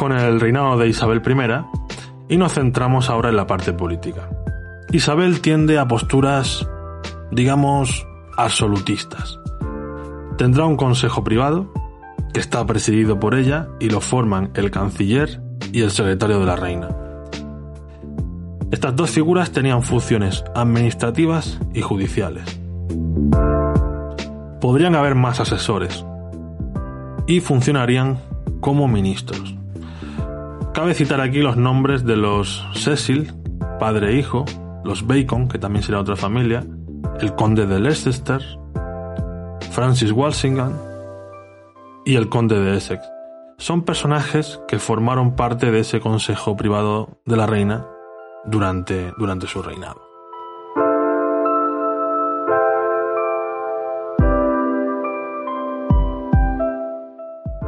Con 0.02 0.14
el 0.14 0.40
reinado 0.40 0.80
de 0.80 0.88
Isabel 0.88 1.22
I 1.24 2.34
y 2.34 2.38
nos 2.38 2.54
centramos 2.54 3.12
ahora 3.12 3.30
en 3.30 3.36
la 3.36 3.46
parte 3.46 3.72
política. 3.72 4.32
Isabel 4.92 5.42
tiende 5.42 5.78
a 5.78 5.88
posturas, 5.88 6.68
digamos, 7.30 8.08
absolutistas. 8.36 9.40
Tendrá 10.40 10.66
un 10.66 10.76
consejo 10.76 11.24
privado 11.24 11.72
que 12.34 12.40
está 12.40 12.66
presidido 12.66 13.20
por 13.20 13.36
ella 13.36 13.68
y 13.80 13.92
lo 13.92 14.02
forman 14.02 14.50
el 14.56 14.72
canciller 14.72 15.40
y 15.72 15.82
el 15.82 15.92
secretario 15.92 16.40
de 16.40 16.46
la 16.48 16.56
reina. 16.56 16.90
Estas 18.72 18.96
dos 18.96 19.12
figuras 19.12 19.52
tenían 19.52 19.84
funciones 19.84 20.44
administrativas 20.56 21.60
y 21.76 21.82
judiciales. 21.82 22.60
Podrían 24.60 24.96
haber 24.96 25.14
más 25.14 25.40
asesores 25.40 26.04
y 27.28 27.40
funcionarían 27.40 28.18
como 28.62 28.88
ministros. 28.88 29.61
Cabe 30.74 30.94
citar 30.94 31.20
aquí 31.20 31.40
los 31.40 31.58
nombres 31.58 32.06
de 32.06 32.16
los 32.16 32.66
Cecil, 32.74 33.34
padre 33.78 34.12
e 34.12 34.16
hijo, 34.18 34.46
los 34.86 35.06
Bacon, 35.06 35.50
que 35.50 35.60
también 35.60 35.84
será 35.84 36.00
otra 36.00 36.16
familia, 36.16 36.64
el 37.20 37.36
conde 37.36 37.66
de 37.68 37.78
Leicester, 37.78 38.42
Francis 39.72 40.14
Walsingham 40.14 40.72
y 42.06 42.16
el 42.16 42.30
conde 42.30 42.58
de 42.58 42.78
Essex. 42.78 43.04
Son 43.58 43.84
personajes 43.84 44.62
que 44.66 44.80
formaron 44.80 45.36
parte 45.36 45.72
de 45.72 45.80
ese 45.82 46.00
consejo 46.00 46.56
privado 46.56 47.20
de 47.26 47.36
la 47.36 47.48
reina 47.48 47.86
durante, 48.46 49.12
durante 49.18 49.48
su 49.48 49.62
reinado. 49.62 50.02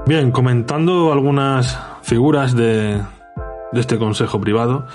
Bien, 0.05 0.31
comentando 0.31 1.11
algunas 1.11 1.92
figuras 2.03 2.55
de, 2.55 3.01
este 3.73 3.97
consejo 3.97 4.39
privado, 4.39 4.85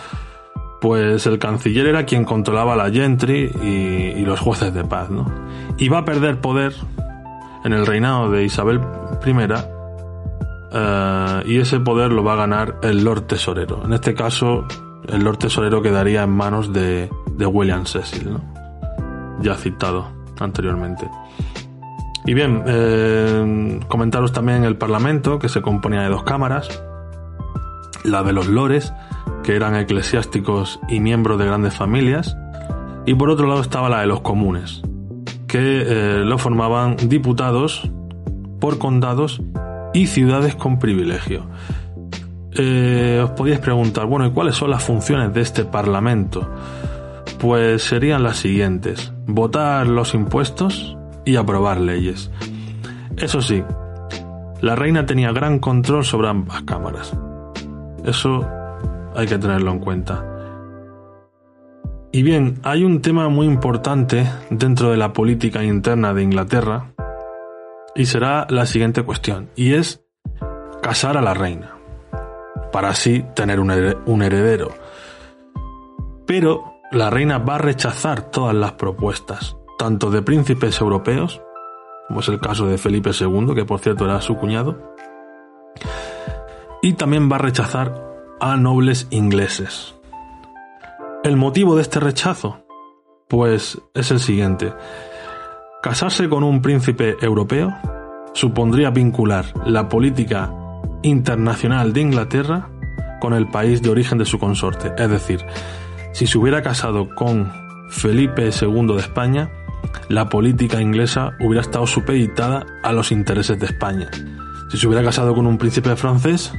pues 0.80 1.26
el 1.26 1.38
canciller 1.38 1.86
era 1.86 2.04
quien 2.04 2.24
controlaba 2.24 2.76
la 2.76 2.90
gentry 2.90 3.50
y, 3.62 4.24
los 4.24 4.38
jueces 4.38 4.72
de 4.72 4.84
paz, 4.84 5.10
¿no? 5.10 5.26
Y 5.78 5.88
va 5.88 5.98
a 5.98 6.04
perder 6.04 6.40
poder 6.40 6.74
en 7.64 7.72
el 7.72 7.86
reinado 7.86 8.30
de 8.30 8.44
Isabel 8.44 8.80
I 9.24 9.32
eh, 10.70 11.42
y 11.46 11.58
ese 11.58 11.80
poder 11.80 12.12
lo 12.12 12.22
va 12.22 12.34
a 12.34 12.36
ganar 12.36 12.76
el 12.82 13.02
Lord 13.02 13.22
Tesorero. 13.22 13.84
En 13.84 13.94
este 13.94 14.14
caso, 14.14 14.66
el 15.08 15.24
Lord 15.24 15.38
Tesorero 15.38 15.82
quedaría 15.82 16.22
en 16.22 16.30
manos 16.30 16.72
de, 16.72 17.10
de 17.32 17.46
William 17.46 17.86
Cecil, 17.86 18.32
¿no? 18.34 18.58
ya 19.40 19.54
citado 19.54 20.08
anteriormente. 20.38 21.08
Y 22.26 22.34
bien, 22.34 22.62
eh, 22.66 23.80
comentaros 23.88 24.32
también 24.32 24.64
el 24.64 24.76
Parlamento, 24.76 25.38
que 25.38 25.48
se 25.48 25.62
componía 25.62 26.02
de 26.02 26.10
dos 26.10 26.24
cámaras, 26.24 26.68
la 28.08 28.22
de 28.22 28.32
los 28.32 28.48
lores, 28.48 28.92
que 29.42 29.56
eran 29.56 29.76
eclesiásticos 29.76 30.80
y 30.88 31.00
miembros 31.00 31.38
de 31.38 31.46
grandes 31.46 31.74
familias, 31.74 32.36
y 33.06 33.14
por 33.14 33.30
otro 33.30 33.46
lado 33.46 33.60
estaba 33.60 33.88
la 33.88 34.00
de 34.00 34.06
los 34.06 34.20
comunes, 34.20 34.82
que 35.46 35.82
eh, 35.86 36.24
lo 36.24 36.38
formaban 36.38 36.96
diputados 37.08 37.90
por 38.60 38.78
condados 38.78 39.40
y 39.94 40.06
ciudades 40.06 40.54
con 40.54 40.78
privilegio. 40.78 41.46
Eh, 42.52 43.20
os 43.22 43.30
podíais 43.30 43.60
preguntar, 43.60 44.06
bueno, 44.06 44.26
¿y 44.26 44.30
cuáles 44.30 44.56
son 44.56 44.70
las 44.70 44.82
funciones 44.82 45.32
de 45.32 45.40
este 45.40 45.64
Parlamento? 45.64 46.50
Pues 47.38 47.82
serían 47.82 48.22
las 48.24 48.38
siguientes. 48.38 49.12
Votar 49.26 49.86
los 49.86 50.14
impuestos, 50.14 50.98
y 51.28 51.36
aprobar 51.36 51.78
leyes. 51.78 52.30
Eso 53.18 53.42
sí, 53.42 53.62
la 54.62 54.74
reina 54.74 55.04
tenía 55.04 55.30
gran 55.30 55.58
control 55.58 56.04
sobre 56.04 56.28
ambas 56.28 56.62
cámaras. 56.62 57.14
Eso 58.08 58.48
hay 59.14 59.26
que 59.26 59.36
tenerlo 59.36 59.70
en 59.70 59.78
cuenta. 59.80 60.24
Y 62.10 62.22
bien, 62.22 62.58
hay 62.62 62.82
un 62.82 63.02
tema 63.02 63.28
muy 63.28 63.46
importante 63.46 64.26
dentro 64.48 64.90
de 64.90 64.96
la 64.96 65.12
política 65.12 65.62
interna 65.62 66.14
de 66.14 66.22
Inglaterra 66.22 66.94
y 67.94 68.06
será 68.06 68.46
la 68.48 68.64
siguiente 68.64 69.02
cuestión, 69.02 69.50
y 69.56 69.74
es 69.74 70.02
casar 70.80 71.18
a 71.18 71.22
la 71.22 71.34
reina, 71.34 71.76
para 72.72 72.88
así 72.88 73.24
tener 73.34 73.60
un 73.60 74.22
heredero. 74.22 74.70
Pero 76.26 76.80
la 76.90 77.10
reina 77.10 77.36
va 77.36 77.56
a 77.56 77.58
rechazar 77.58 78.30
todas 78.30 78.54
las 78.54 78.72
propuestas 78.72 79.56
tanto 79.78 80.10
de 80.10 80.22
príncipes 80.22 80.80
europeos, 80.80 81.42
como 82.08 82.20
es 82.20 82.28
el 82.28 82.40
caso 82.40 82.66
de 82.66 82.78
Felipe 82.78 83.10
II, 83.18 83.54
que 83.54 83.66
por 83.66 83.80
cierto 83.80 84.06
era 84.06 84.20
su 84.22 84.36
cuñado, 84.36 84.94
y 86.82 86.94
también 86.94 87.30
va 87.30 87.36
a 87.36 87.40
rechazar 87.40 88.08
a 88.40 88.56
nobles 88.56 89.06
ingleses. 89.10 89.94
El 91.24 91.36
motivo 91.36 91.76
de 91.76 91.82
este 91.82 92.00
rechazo, 92.00 92.64
pues 93.28 93.80
es 93.94 94.10
el 94.10 94.20
siguiente. 94.20 94.72
Casarse 95.82 96.28
con 96.28 96.44
un 96.44 96.62
príncipe 96.62 97.16
europeo 97.20 97.74
supondría 98.34 98.90
vincular 98.90 99.46
la 99.66 99.88
política 99.88 100.52
internacional 101.02 101.92
de 101.92 102.00
Inglaterra 102.00 102.70
con 103.20 103.34
el 103.34 103.48
país 103.48 103.82
de 103.82 103.90
origen 103.90 104.18
de 104.18 104.24
su 104.24 104.38
consorte. 104.38 104.92
Es 104.96 105.10
decir, 105.10 105.44
si 106.12 106.26
se 106.26 106.38
hubiera 106.38 106.62
casado 106.62 107.14
con 107.14 107.52
Felipe 107.90 108.50
II 108.50 108.86
de 108.94 108.98
España, 108.98 109.50
la 110.08 110.28
política 110.28 110.80
inglesa 110.80 111.32
hubiera 111.40 111.62
estado 111.62 111.86
supeditada 111.86 112.64
a 112.82 112.92
los 112.92 113.12
intereses 113.12 113.58
de 113.58 113.66
España. 113.66 114.10
Si 114.68 114.76
se 114.76 114.86
hubiera 114.86 115.02
casado 115.02 115.34
con 115.34 115.46
un 115.46 115.58
príncipe 115.58 115.96
francés, 115.96 116.52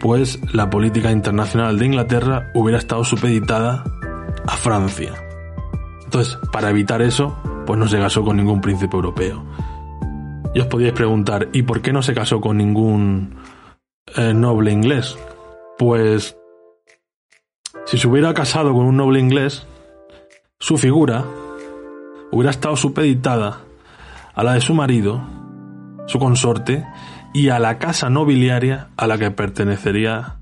pues 0.00 0.38
la 0.52 0.70
política 0.70 1.10
internacional 1.10 1.78
de 1.78 1.86
Inglaterra 1.86 2.50
hubiera 2.54 2.78
estado 2.78 3.04
supeditada 3.04 3.84
a 4.46 4.56
Francia. 4.56 5.12
Entonces, 6.04 6.38
para 6.52 6.70
evitar 6.70 7.02
eso, 7.02 7.36
pues 7.66 7.78
no 7.78 7.88
se 7.88 7.98
casó 7.98 8.24
con 8.24 8.36
ningún 8.36 8.60
príncipe 8.60 8.94
europeo. 8.94 9.44
Y 10.54 10.60
os 10.60 10.66
podíais 10.68 10.94
preguntar, 10.94 11.48
¿y 11.52 11.62
por 11.62 11.82
qué 11.82 11.92
no 11.92 12.02
se 12.02 12.14
casó 12.14 12.40
con 12.40 12.56
ningún 12.56 13.34
eh, 14.14 14.32
noble 14.32 14.70
inglés? 14.70 15.18
Pues, 15.76 16.36
si 17.84 17.98
se 17.98 18.08
hubiera 18.08 18.32
casado 18.32 18.72
con 18.72 18.86
un 18.86 18.96
noble 18.96 19.18
inglés, 19.18 19.66
su 20.58 20.78
figura 20.78 21.24
hubiera 22.30 22.50
estado 22.50 22.76
supeditada 22.76 23.60
a 24.34 24.44
la 24.44 24.54
de 24.54 24.60
su 24.60 24.72
marido, 24.72 25.20
su 26.06 26.18
consorte, 26.18 26.84
y 27.32 27.50
a 27.50 27.58
la 27.58 27.78
casa 27.78 28.08
nobiliaria 28.08 28.88
a 28.96 29.06
la 29.06 29.18
que 29.18 29.30
pertenecería 29.30 30.36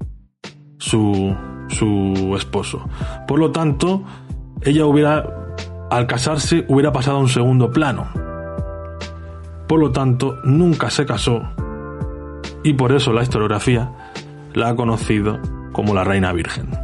su, 0.79 1.35
su 1.69 2.35
esposo. 2.37 2.89
Por 3.27 3.39
lo 3.39 3.51
tanto, 3.51 4.05
ella 4.63 4.87
hubiera, 4.87 5.25
al 5.91 6.07
casarse, 6.07 6.65
hubiera 6.69 6.93
pasado 6.93 7.17
a 7.17 7.21
un 7.21 7.29
segundo 7.29 7.71
plano. 7.71 8.09
Por 9.67 9.81
lo 9.81 9.91
tanto, 9.91 10.39
nunca 10.45 10.91
se 10.91 11.05
casó 11.05 11.43
y 12.65 12.73
por 12.73 12.93
eso 12.93 13.13
la 13.13 13.23
historiografía 13.23 13.93
la 14.55 14.71
ha 14.71 14.77
conocido 14.77 15.39
como 15.73 15.95
la 15.95 16.03
Reina 16.03 16.33
Virgen. 16.33 16.84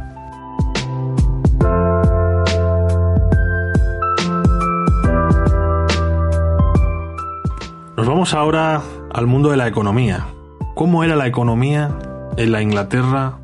Vamos 8.21 8.35
ahora 8.35 8.83
al 9.11 9.25
mundo 9.25 9.49
de 9.49 9.57
la 9.57 9.67
economía. 9.67 10.27
¿Cómo 10.75 11.03
era 11.03 11.15
la 11.15 11.25
economía 11.25 11.89
en 12.37 12.51
la 12.51 12.61
Inglaterra 12.61 13.39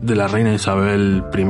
de 0.00 0.16
la 0.16 0.26
reina 0.26 0.52
Isabel 0.52 1.22
I? 1.32 1.46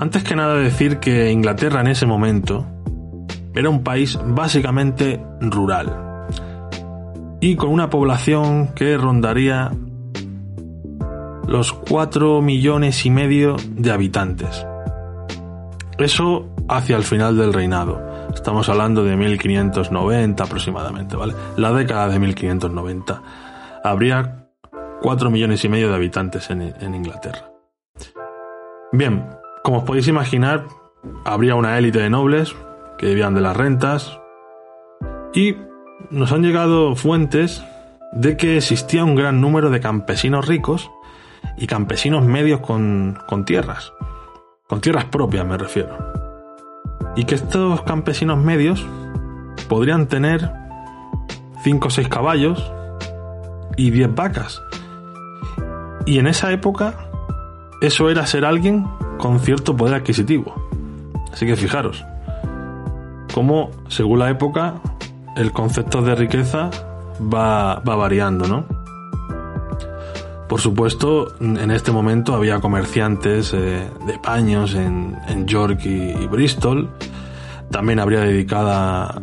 Antes 0.00 0.24
que 0.24 0.34
nada 0.34 0.56
decir 0.56 0.98
que 0.98 1.30
Inglaterra 1.30 1.82
en 1.82 1.86
ese 1.86 2.04
momento 2.04 2.66
era 3.54 3.70
un 3.70 3.84
país 3.84 4.18
básicamente 4.26 5.24
rural 5.40 6.26
y 7.40 7.54
con 7.54 7.70
una 7.70 7.88
población 7.88 8.74
que 8.74 8.96
rondaría 8.96 9.70
los 11.46 11.72
4 11.72 12.42
millones 12.42 13.06
y 13.06 13.10
medio 13.10 13.54
de 13.70 13.92
habitantes. 13.92 14.66
Eso 15.96 16.48
hacia 16.68 16.96
el 16.96 17.04
final 17.04 17.36
del 17.36 17.52
reinado. 17.52 18.07
Estamos 18.38 18.68
hablando 18.68 19.02
de 19.02 19.16
1590 19.16 20.44
aproximadamente, 20.44 21.16
¿vale? 21.16 21.34
La 21.56 21.72
década 21.72 22.08
de 22.08 22.20
1590. 22.20 23.22
Habría 23.82 24.48
4 25.02 25.30
millones 25.30 25.64
y 25.64 25.68
medio 25.68 25.88
de 25.88 25.96
habitantes 25.96 26.48
en, 26.50 26.62
en 26.62 26.94
Inglaterra. 26.94 27.50
Bien, 28.92 29.26
como 29.64 29.78
os 29.78 29.84
podéis 29.84 30.06
imaginar, 30.06 30.66
habría 31.24 31.56
una 31.56 31.76
élite 31.78 31.98
de 31.98 32.10
nobles 32.10 32.54
que 32.96 33.06
vivían 33.06 33.34
de 33.34 33.40
las 33.40 33.56
rentas 33.56 34.20
y 35.34 35.56
nos 36.10 36.30
han 36.30 36.42
llegado 36.42 36.94
fuentes 36.94 37.64
de 38.12 38.36
que 38.36 38.56
existía 38.56 39.02
un 39.02 39.16
gran 39.16 39.40
número 39.40 39.68
de 39.68 39.80
campesinos 39.80 40.46
ricos 40.46 40.88
y 41.56 41.66
campesinos 41.66 42.24
medios 42.24 42.60
con, 42.60 43.18
con 43.26 43.44
tierras, 43.44 43.92
con 44.68 44.80
tierras 44.80 45.06
propias 45.06 45.44
me 45.44 45.58
refiero 45.58 46.17
y 47.18 47.24
que 47.24 47.34
estos 47.34 47.82
campesinos 47.82 48.38
medios 48.38 48.86
podrían 49.68 50.06
tener 50.06 50.50
5 51.64 51.88
o 51.88 51.90
6 51.90 52.08
caballos, 52.08 52.72
y 53.76 53.90
10 53.90 54.14
vacas. 54.14 54.62
Y 56.04 56.18
en 56.18 56.26
esa 56.26 56.52
época, 56.52 56.94
eso 57.80 58.08
era 58.08 58.26
ser 58.26 58.44
alguien 58.44 58.86
con 59.18 59.40
cierto 59.40 59.76
poder 59.76 59.94
adquisitivo. 59.94 60.54
Así 61.32 61.46
que 61.46 61.56
fijaros, 61.56 62.04
cómo 63.32 63.70
según 63.88 64.20
la 64.20 64.30
época 64.30 64.74
el 65.36 65.52
concepto 65.52 66.02
de 66.02 66.14
riqueza 66.14 66.70
va, 67.20 67.80
va 67.80 67.96
variando, 67.96 68.46
¿no? 68.46 68.64
Por 70.48 70.62
supuesto, 70.62 71.34
en 71.40 71.70
este 71.70 71.92
momento 71.92 72.34
había 72.34 72.58
comerciantes 72.58 73.52
eh, 73.52 73.86
de 74.06 74.18
paños 74.18 74.74
en, 74.74 75.46
York 75.46 75.80
y, 75.84 76.26
Bristol. 76.26 76.88
También 77.70 78.00
habría 78.00 78.20
dedicada 78.20 79.20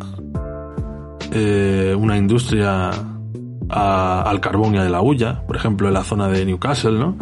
eh, 1.32 1.96
una 1.98 2.16
industria 2.16 2.92
al 3.68 4.40
carbón 4.40 4.76
y 4.76 4.78
a 4.78 4.88
la 4.88 5.02
hulla, 5.02 5.42
por 5.48 5.56
ejemplo, 5.56 5.88
en 5.88 5.96
la 5.96 6.04
zona 6.04 6.28
de 6.28 6.46
Newcastle, 6.46 7.00
¿no? 7.00 7.18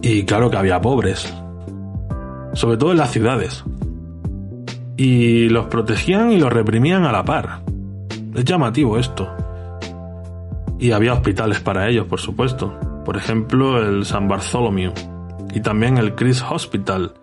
Y 0.00 0.24
claro 0.24 0.50
que 0.50 0.56
había 0.56 0.80
pobres, 0.80 1.30
sobre 2.54 2.78
todo 2.78 2.92
en 2.92 2.98
las 2.98 3.10
ciudades. 3.10 3.64
Y 4.96 5.50
los 5.50 5.66
protegían 5.66 6.32
y 6.32 6.38
los 6.38 6.50
reprimían 6.50 7.04
a 7.04 7.12
la 7.12 7.22
par. 7.22 7.62
Es 8.34 8.44
llamativo 8.46 8.96
esto 8.98 9.28
y 10.82 10.90
había 10.90 11.12
hospitales 11.12 11.60
para 11.60 11.88
ellos, 11.88 12.08
por 12.08 12.18
supuesto. 12.18 12.76
Por 13.04 13.16
ejemplo, 13.16 13.80
el 13.80 14.04
San 14.04 14.26
Bartholomew 14.26 14.92
y 15.54 15.60
también 15.60 15.96
el 15.96 16.16
Chris 16.16 16.42
Hospital. 16.42 17.14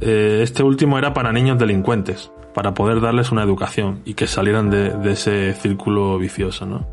Eh, 0.00 0.40
este 0.42 0.62
último 0.62 0.96
era 0.96 1.12
para 1.12 1.30
niños 1.30 1.58
delincuentes, 1.58 2.32
para 2.54 2.72
poder 2.72 3.02
darles 3.02 3.32
una 3.32 3.42
educación 3.42 4.00
y 4.06 4.14
que 4.14 4.26
salieran 4.26 4.70
de, 4.70 4.96
de 4.96 5.12
ese 5.12 5.52
círculo 5.52 6.16
vicioso, 6.16 6.64
¿no? 6.64 6.88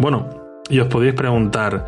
Bueno, 0.00 0.28
y 0.68 0.80
os 0.80 0.88
podéis 0.88 1.14
preguntar, 1.14 1.86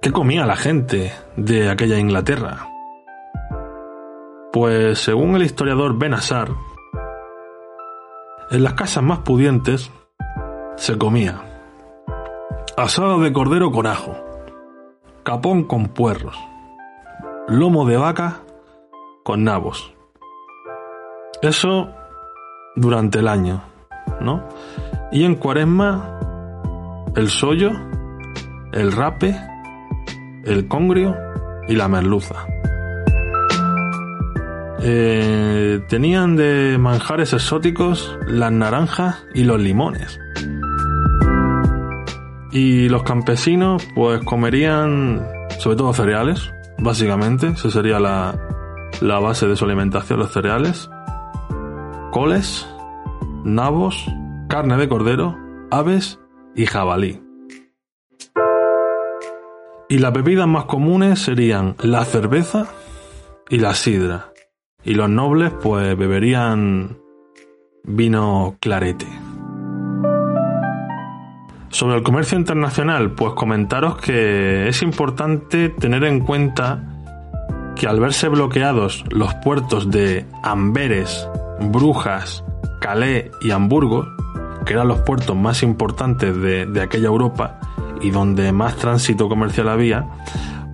¿qué 0.00 0.12
comía 0.12 0.46
la 0.46 0.56
gente 0.56 1.12
de 1.36 1.68
aquella 1.68 1.98
Inglaterra? 1.98 2.66
Pues 4.54 5.00
según 5.00 5.36
el 5.36 5.42
historiador 5.42 5.98
Ben 5.98 6.14
Assar, 6.14 6.48
en 8.50 8.64
las 8.64 8.72
casas 8.72 9.02
más 9.02 9.18
pudientes 9.18 9.90
se 10.76 10.96
comía 10.98 11.42
asado 12.76 13.20
de 13.20 13.32
cordero 13.32 13.72
con 13.72 13.86
ajo, 13.86 14.14
capón 15.22 15.64
con 15.64 15.88
puerros, 15.88 16.36
lomo 17.48 17.86
de 17.86 17.96
vaca 17.96 18.42
con 19.24 19.44
nabos. 19.44 19.94
Eso 21.40 21.88
durante 22.74 23.20
el 23.20 23.28
año, 23.28 23.62
¿no? 24.20 24.46
Y 25.10 25.24
en 25.24 25.36
cuaresma, 25.36 26.20
el 27.16 27.30
sollo, 27.30 27.72
el 28.72 28.92
rape, 28.92 29.34
el 30.44 30.68
congrio 30.68 31.16
y 31.68 31.76
la 31.76 31.88
merluza. 31.88 32.46
Eh, 34.82 35.80
tenían 35.88 36.36
de 36.36 36.76
manjares 36.78 37.32
exóticos 37.32 38.18
las 38.26 38.52
naranjas 38.52 39.24
y 39.34 39.44
los 39.44 39.58
limones. 39.58 40.20
Y 42.56 42.88
los 42.88 43.02
campesinos 43.02 43.86
pues 43.94 44.24
comerían 44.24 45.28
sobre 45.58 45.76
todo 45.76 45.92
cereales, 45.92 46.50
básicamente, 46.78 47.48
esa 47.48 47.70
sería 47.70 48.00
la, 48.00 48.34
la 49.02 49.18
base 49.18 49.46
de 49.46 49.56
su 49.56 49.66
alimentación, 49.66 50.20
los 50.20 50.32
cereales, 50.32 50.88
coles, 52.12 52.66
nabos, 53.44 54.10
carne 54.48 54.78
de 54.78 54.88
cordero, 54.88 55.36
aves 55.70 56.18
y 56.54 56.64
jabalí. 56.64 57.20
Y 59.90 59.98
las 59.98 60.14
bebidas 60.14 60.48
más 60.48 60.64
comunes 60.64 61.18
serían 61.18 61.76
la 61.82 62.06
cerveza 62.06 62.68
y 63.50 63.58
la 63.58 63.74
sidra. 63.74 64.32
Y 64.82 64.94
los 64.94 65.10
nobles 65.10 65.52
pues 65.62 65.94
beberían 65.94 66.96
vino 67.84 68.56
clarete. 68.60 69.06
Sobre 71.76 71.96
el 71.96 72.02
comercio 72.02 72.38
internacional, 72.38 73.10
pues 73.10 73.34
comentaros 73.34 73.98
que 73.98 74.66
es 74.66 74.80
importante 74.80 75.68
tener 75.68 76.04
en 76.04 76.20
cuenta 76.20 76.82
que 77.74 77.86
al 77.86 78.00
verse 78.00 78.28
bloqueados 78.28 79.04
los 79.10 79.34
puertos 79.44 79.90
de 79.90 80.24
Amberes, 80.42 81.28
Brujas, 81.60 82.42
Calais 82.80 83.30
y 83.42 83.50
Hamburgo, 83.50 84.06
que 84.64 84.72
eran 84.72 84.88
los 84.88 85.00
puertos 85.00 85.36
más 85.36 85.62
importantes 85.62 86.34
de, 86.40 86.64
de 86.64 86.80
aquella 86.80 87.08
Europa 87.08 87.60
y 88.00 88.08
donde 88.08 88.52
más 88.52 88.76
tránsito 88.76 89.28
comercial 89.28 89.68
había, 89.68 90.06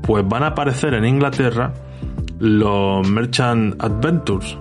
pues 0.02 0.24
van 0.28 0.44
a 0.44 0.50
aparecer 0.50 0.94
en 0.94 1.04
Inglaterra 1.04 1.72
los 2.38 3.08
Merchant 3.08 3.74
Adventures, 3.82 4.56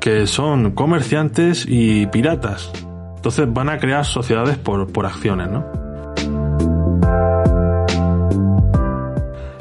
que 0.00 0.28
son 0.28 0.70
comerciantes 0.70 1.66
y 1.68 2.06
piratas, 2.06 2.70
entonces 3.18 3.52
van 3.52 3.68
a 3.68 3.78
crear 3.78 4.04
sociedades 4.04 4.56
por, 4.58 4.92
por 4.92 5.04
acciones, 5.04 5.50
¿no? 5.50 5.66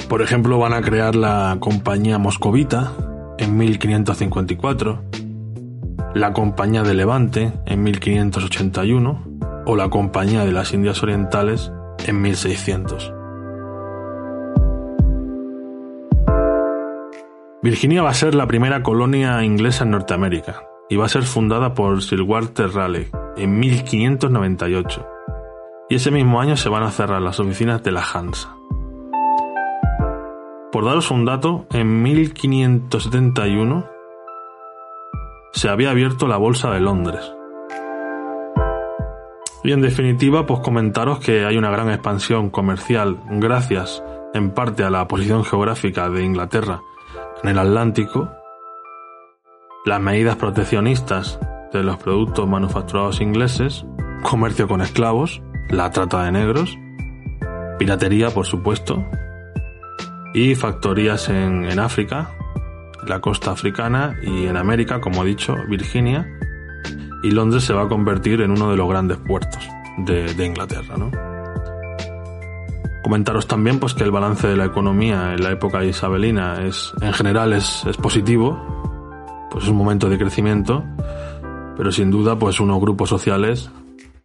Por 0.07 0.21
ejemplo, 0.21 0.59
van 0.59 0.73
a 0.73 0.81
crear 0.81 1.15
la 1.15 1.57
compañía 1.59 2.19
moscovita 2.19 2.91
en 3.39 3.57
1554, 3.57 5.01
la 6.13 6.33
compañía 6.33 6.83
de 6.83 6.93
Levante 6.93 7.51
en 7.65 7.81
1581 7.81 9.23
o 9.65 9.75
la 9.75 9.89
compañía 9.89 10.45
de 10.45 10.51
las 10.51 10.71
Indias 10.73 11.01
Orientales 11.01 11.71
en 12.05 12.21
1600. 12.21 13.11
Virginia 17.63 18.03
va 18.03 18.11
a 18.11 18.13
ser 18.13 18.35
la 18.35 18.45
primera 18.45 18.83
colonia 18.83 19.43
inglesa 19.43 19.83
en 19.83 19.89
Norteamérica 19.89 20.61
y 20.91 20.95
va 20.95 21.07
a 21.07 21.09
ser 21.09 21.23
fundada 21.23 21.73
por 21.73 22.03
Sir 22.03 22.21
Walter 22.21 22.69
Raleigh 22.69 23.09
en 23.37 23.59
1598. 23.59 25.07
Y 25.89 25.95
ese 25.95 26.11
mismo 26.11 26.41
año 26.41 26.57
se 26.57 26.69
van 26.69 26.83
a 26.83 26.91
cerrar 26.91 27.21
las 27.21 27.39
oficinas 27.39 27.81
de 27.83 27.91
la 27.91 28.01
Hansa. 28.01 28.55
Por 30.71 30.85
daros 30.85 31.11
un 31.11 31.25
dato, 31.25 31.65
en 31.71 32.01
1571 32.03 33.89
se 35.53 35.69
había 35.69 35.91
abierto 35.91 36.27
la 36.27 36.37
Bolsa 36.37 36.69
de 36.71 36.81
Londres. 36.81 37.33
Y 39.63 39.71
en 39.71 39.81
definitiva, 39.81 40.45
pues 40.45 40.59
comentaros 40.59 41.19
que 41.19 41.45
hay 41.45 41.57
una 41.57 41.71
gran 41.71 41.89
expansión 41.89 42.49
comercial 42.49 43.17
gracias 43.31 44.03
en 44.33 44.51
parte 44.51 44.83
a 44.83 44.89
la 44.89 45.07
posición 45.07 45.43
geográfica 45.43 46.09
de 46.09 46.23
Inglaterra 46.23 46.81
en 47.43 47.49
el 47.49 47.59
Atlántico, 47.59 48.29
las 49.85 50.01
medidas 50.01 50.35
proteccionistas 50.35 51.39
de 51.73 51.83
los 51.83 51.97
productos 51.97 52.47
manufacturados 52.47 53.21
ingleses, 53.21 53.85
comercio 54.23 54.67
con 54.67 54.81
esclavos, 54.81 55.41
la 55.69 55.91
trata 55.91 56.23
de 56.23 56.31
negros, 56.31 56.77
piratería, 57.77 58.29
por 58.29 58.45
supuesto, 58.45 59.05
y 60.33 60.55
factorías 60.55 61.29
en, 61.29 61.79
África, 61.79 62.31
la 63.05 63.19
costa 63.19 63.51
africana 63.51 64.15
y 64.21 64.45
en 64.45 64.57
América, 64.57 65.01
como 65.01 65.23
he 65.23 65.27
dicho, 65.27 65.55
Virginia, 65.67 66.27
y 67.23 67.31
Londres 67.31 67.63
se 67.63 67.73
va 67.73 67.83
a 67.83 67.87
convertir 67.87 68.41
en 68.41 68.51
uno 68.51 68.69
de 68.69 68.77
los 68.77 68.87
grandes 68.87 69.17
puertos 69.17 69.67
de, 69.97 70.45
Inglaterra, 70.45 70.95
Comentaros 73.03 73.47
también 73.47 73.79
pues 73.79 73.93
que 73.93 74.03
el 74.03 74.11
balance 74.11 74.47
de 74.47 74.57
la 74.57 74.65
economía 74.65 75.33
en 75.33 75.41
la 75.41 75.51
época 75.51 75.83
isabelina 75.85 76.65
es 76.65 76.91
en 76.99 77.13
general 77.13 77.53
es, 77.53 77.85
es 77.85 77.95
positivo, 77.95 79.47
pues 79.49 79.63
es 79.63 79.69
un 79.69 79.77
momento 79.77 80.09
de 80.09 80.17
crecimiento, 80.17 80.83
pero 81.77 81.91
sin 81.91 82.09
duda, 82.09 82.37
pues 82.37 82.59
unos 82.59 82.81
grupos 82.81 83.07
sociales 83.07 83.69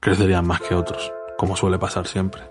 crecerían 0.01 0.47
más 0.47 0.63
que 0.63 0.75
otros, 0.75 1.13
como 1.37 1.55
suele 1.55 1.79
pasar 1.79 2.07
siempre. 2.07 2.43